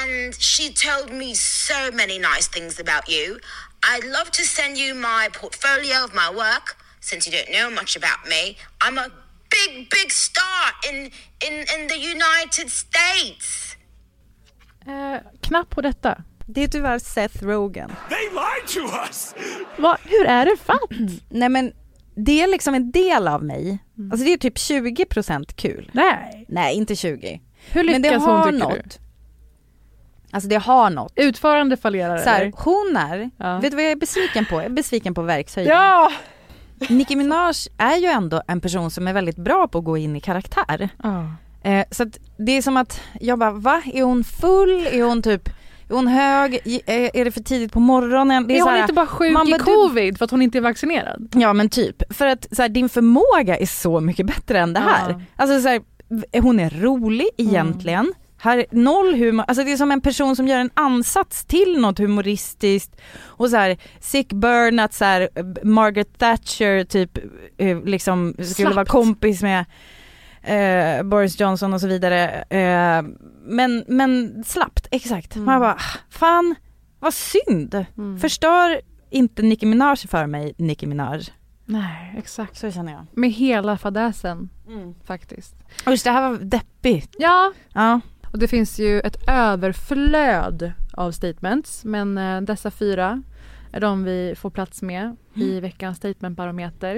[0.00, 3.38] and she told me so many nice things about you.
[3.82, 7.96] I'd love to send you my portfolio of my work since you don't know much
[7.96, 8.56] about me.
[8.80, 9.10] I'm a
[9.50, 11.10] big, big star in,
[11.46, 13.76] in, in the United States.
[14.86, 16.24] Eh, knapp på detta.
[16.46, 17.92] Det är tyvärr Seth Rogen.
[18.08, 19.34] They lied to us!
[19.78, 20.90] Va, hur är det fatt?
[21.28, 21.72] Nej men
[22.16, 23.78] det är liksom en del av mig.
[24.12, 25.90] Alltså det är typ 20% kul.
[25.94, 26.44] Nej.
[26.48, 27.40] Nej inte 20.
[27.70, 28.98] Hur Men det lyckas har hon tycker något.
[30.30, 31.12] Alltså det har något.
[31.16, 32.52] Utförande fallerar Så här, eller?
[32.56, 33.58] hon är, Ja.
[33.58, 34.54] vet du vad jag är besviken på?
[34.56, 35.72] Jag är besviken på verkshöjden.
[35.76, 36.12] Ja!
[36.88, 40.16] Nicki Minaj är ju ändå en person som är väldigt bra på att gå in
[40.16, 40.88] i karaktär.
[41.02, 41.26] Ja.
[41.70, 43.82] Eh, så att det är som att jag bara, va?
[43.94, 44.86] Är hon full?
[44.86, 45.48] Är hon typ,
[45.94, 46.54] är hon hög?
[46.86, 48.46] Är, är det för tidigt på morgonen?
[48.48, 50.42] Det Är så hon här- inte bara sjuk man i bara, covid för att hon
[50.42, 51.28] inte är vaccinerad?
[51.34, 54.80] Ja men typ, för att så här, din förmåga är så mycket bättre än det
[54.80, 55.10] här.
[55.10, 55.20] Ja.
[55.36, 55.80] Alltså så här,
[56.40, 58.12] hon är rolig egentligen.
[58.38, 61.98] Här, noll humor, alltså det är som en person som gör en ansats till något
[61.98, 65.28] humoristiskt och så här sick burn att så här,
[65.64, 67.18] Margaret Thatcher typ
[67.58, 68.90] eh, liksom skulle vara Slappt.
[68.90, 69.64] kompis med
[70.44, 72.42] eh, Boris Johnson och så vidare.
[72.42, 73.02] Eh,
[73.46, 75.36] men, men slappt, exakt.
[75.36, 75.46] Mm.
[75.46, 75.78] Man bara,
[76.10, 76.54] fan
[77.00, 77.86] vad synd.
[77.98, 78.18] Mm.
[78.18, 78.80] Förstör
[79.10, 81.24] inte Nicki Minaj för mig, Nicki Minaj.
[81.66, 82.56] Nej, exakt.
[82.56, 83.06] Så känner jag.
[83.12, 84.48] Med hela fadäsen
[85.04, 85.54] faktiskt.
[85.86, 87.16] Usch det här var deppigt.
[87.18, 88.00] Ja, Ja.
[88.32, 93.22] och det finns ju ett överflöd av statements men eh, dessa fyra
[93.74, 96.94] är de vi får plats med i veckans statementbarometer.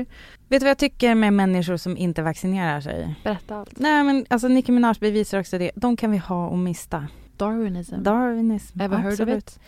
[0.48, 3.14] Vet du vad jag tycker med människor som inte vaccinerar sig?
[3.24, 3.78] Berätta allt.
[3.78, 5.70] Nej men alltså Nicki Minaj bevisar också det.
[5.74, 7.06] De kan vi ha och mista.
[7.36, 8.02] Darwinism.
[8.02, 8.80] Darwinism.
[8.80, 9.48] Ever heard of absolut.
[9.48, 9.60] it?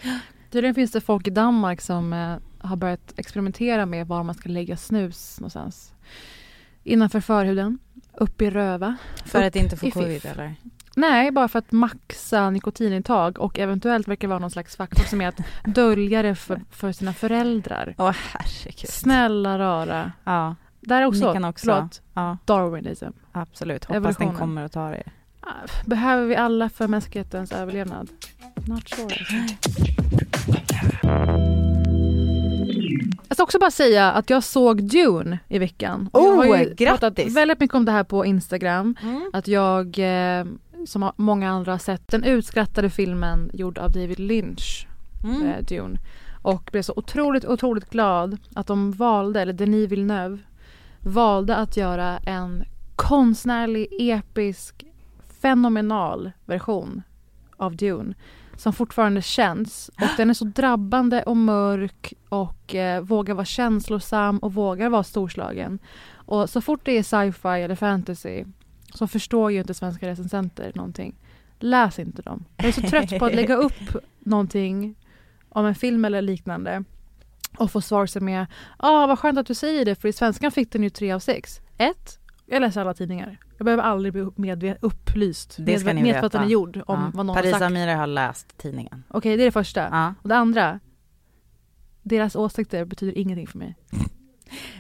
[0.51, 4.49] Tydligen finns det folk i Danmark som eh, har börjat experimentera med var man ska
[4.49, 5.95] lägga snus någonstans.
[6.85, 7.79] Innanför förhuden,
[8.13, 8.97] upp i röva.
[9.25, 10.33] För upp att inte få covid fiff.
[10.33, 10.55] eller?
[10.99, 15.29] Nej, bara för att maxa nikotinintag och eventuellt verkar vara någon slags faktor som är
[15.29, 17.95] att dölja det för, för sina föräldrar.
[17.99, 18.89] Åh herregud.
[18.91, 20.13] Snälla rara.
[20.25, 21.67] Ja, Där också, Ni kan också.
[21.67, 23.07] förlåt, ja Darwinism.
[23.33, 23.85] absolut.
[23.85, 24.29] Hoppas Evolutionen.
[24.29, 25.03] den kommer att ta det.
[25.41, 25.47] Ah,
[25.87, 28.09] Behöver vi alla för mänsklighetens överlevnad?
[28.67, 29.17] Not sure.
[33.29, 36.09] Jag ska också bara säga att jag såg Dune i veckan.
[36.13, 37.37] Och jag Oh, har ju pratat grattis!
[37.37, 38.97] väldigt mycket om det här på Instagram.
[39.03, 39.31] Mm.
[39.33, 40.45] Att jag, eh,
[40.89, 44.87] som många andra har sett, den utskrattade filmen gjord av David Lynch,
[45.25, 45.47] Mm.
[45.47, 45.99] eh, Dune.
[46.43, 50.39] Och blev så otroligt, otroligt glad att de valde, eller Denis Villeneuve,
[51.01, 52.65] valde att göra en
[52.97, 54.85] konstnärlig, episk,
[55.41, 57.03] fenomenal version
[57.57, 58.15] av Dune.
[58.57, 64.39] som fortfarande känns och den är så drabbande och mörk och eh, vågar vara känslosam
[64.39, 65.79] och vågar vara storslagen.
[66.15, 68.45] Och så fort det är sci-fi eller fantasy
[68.95, 71.15] så förstår ju inte svenska recensenter någonting.
[71.59, 72.45] Läs inte dem.
[72.57, 74.95] Jag är så trött på att lägga upp någonting
[75.49, 76.85] om en film eller liknande
[77.59, 80.51] och få svar som är ah, vad skönt att du säger det för i svenskan
[80.53, 81.61] fick den ju tre av sex.
[81.79, 83.37] Ett, jag läser alla tidningar.
[83.59, 86.45] Jag behöver aldrig bli medve- upplyst, Det ska ni veta.
[86.47, 87.11] gjord om Ja.
[87.15, 87.67] vad någon Paris har sagt.
[87.71, 89.05] Amiri har läst tidningen.
[89.09, 89.81] Okej, det är det första.
[89.91, 90.15] Ja.
[90.23, 90.81] Och det andra,
[92.03, 93.75] deras åsikter betyder ingenting för mig.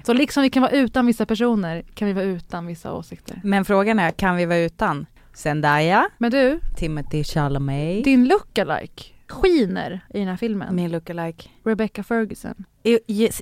[0.02, 3.40] Så liksom vi kan vara utan vissa personer kan vi vara utan vissa åsikter.
[3.44, 6.08] Men frågan är, kan vi vara utan Zendaya?
[6.18, 8.04] Men du, Timothy Chalamet?
[8.04, 10.74] din lookalike skiner i den här filmen.
[10.74, 11.48] Min lookalike?
[11.64, 12.54] Rebecca Ferguson.
[12.82, 12.98] Är,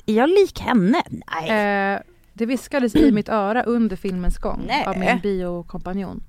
[0.06, 1.02] är jag lik henne?
[1.10, 1.94] Nej.
[1.94, 2.00] Eh,
[2.32, 4.86] det viskades i mitt öra under filmens gång Nej.
[4.86, 6.22] av min biokompanjon.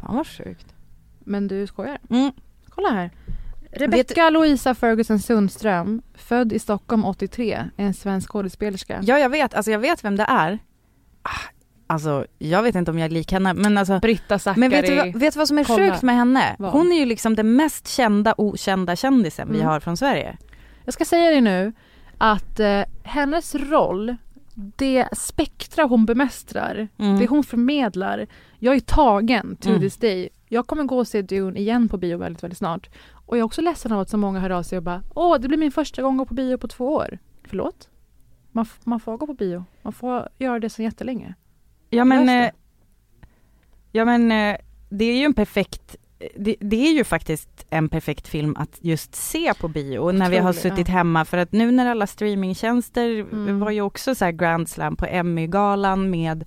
[0.00, 0.74] Fan vad sjukt.
[1.18, 1.98] Men du skojar?
[2.10, 2.32] Mm.
[2.68, 3.10] Kolla här.
[3.76, 9.00] Rebecca Louisa Ferguson Sundström, född i Stockholm 83, är en svensk skådespelerska.
[9.02, 10.58] Ja jag vet, alltså jag vet vem det är.
[11.22, 11.30] Ah,
[11.86, 14.60] Alltså jag vet inte om jag är lik henne men alltså Britta Zackari.
[14.60, 15.90] Men vet du, vad- vet du vad som är Kolla.
[15.90, 16.56] sjukt med henne?
[16.58, 16.72] Vad?
[16.72, 19.66] Hon är ju liksom den mest kända okända kändisen vi Mm.
[19.68, 20.36] har från Sverige.
[20.84, 21.72] Jag ska säga det nu
[22.18, 24.16] att eh, hennes roll,
[24.54, 27.18] det spektra hon bemästrar, Mm.
[27.18, 28.26] det hon förmedlar.
[28.58, 29.80] Jag är tagen to Mm.
[29.80, 30.28] this day.
[30.48, 32.88] Jag kommer gå och se Dune igen på bio väldigt, väldigt snart.
[33.26, 35.38] Och jag är också ledsen av att så många hör av sig och bara Åh,
[35.40, 37.18] det blir min första gång att gå på bio på två år.
[37.44, 37.88] Förlåt?
[38.52, 39.64] Man, man får gå på bio.
[39.82, 41.34] Man får göra det så jättelänge.
[41.90, 42.50] Ja men, eh,
[43.92, 44.56] ja men eh,
[44.88, 45.96] det är ju en perfekt
[46.36, 50.36] det, det är ju faktiskt en perfekt film att just se på bio när vi
[50.36, 50.94] har Otrolig, suttit ja.
[50.94, 53.60] hemma för att nu när alla streamingtjänster Mm.
[53.60, 56.44] var ju också så här Grand Slam på Emmy-galan med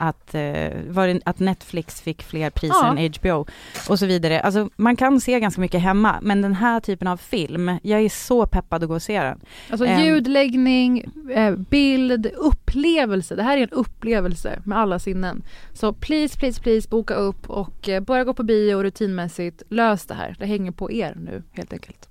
[0.00, 2.96] att, eh, var det, att Netflix fick fler priser Ja.
[2.98, 3.46] än HBO
[3.88, 4.40] och så vidare.
[4.40, 8.08] Alltså man kan se ganska mycket hemma men den här typen av film, jag är
[8.08, 9.40] så peppad att gå och se den.
[9.70, 10.00] Alltså Ehm.
[10.04, 13.34] ljudläggning, eh, bild, upplevelse.
[13.36, 15.42] Det här är en upplevelse med alla sinnen.
[15.72, 19.62] Så please, please, please boka upp och eh, börja gå på bio rutinmässigt.
[19.68, 20.36] Lös det här.
[20.38, 22.08] Det hänger på er nu helt enkelt.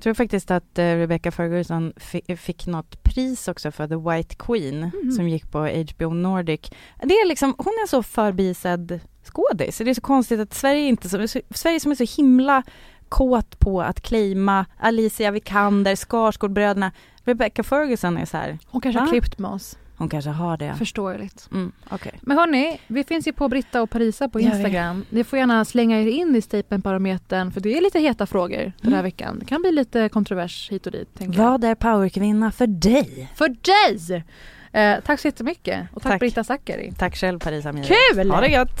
[0.00, 4.34] Jag tror faktiskt att eh, Rebecca Ferguson fi- fick något pris också för The White
[4.38, 5.12] Queen Mhm.
[5.12, 6.60] som gick på HBO Nordic.
[7.02, 9.78] Det är liksom, hon är så förbisedd skådis.
[9.78, 12.62] Det är så konstigt att Sverige inte så, Sverige som är så himla
[13.08, 16.92] kåt på att claima Alicia Vikander, Skarsgårdbröderna.
[17.24, 18.58] Rebecca Ferguson är så här.
[18.66, 19.10] Hon kanske har Va?
[19.12, 19.78] klippt med oss.
[20.00, 20.74] Hon kanske har det.
[20.78, 21.48] Förståeligt.
[21.52, 22.12] Mm, okej.
[22.22, 24.40] Men hörni, vi finns ju på Britta och Parisa på.
[24.40, 25.04] Instagram.
[25.10, 28.92] Ni får gärna slänga er in i Stapelbarometern för det är lite heta frågor den
[28.92, 29.02] här Mm.
[29.04, 29.38] veckan.
[29.38, 31.08] Det kan bli lite kontrovers hit och dit.
[31.26, 33.32] Vad är powerkvinna för dig?
[33.34, 34.24] För dig!
[34.72, 36.20] Eh, tack så jättemycket och tack, Tack.
[36.20, 36.92] Britta Zackari.
[36.98, 37.86] Tack själv Paris Amiri.
[38.14, 38.30] Kul!
[38.30, 38.80] Ha det gött!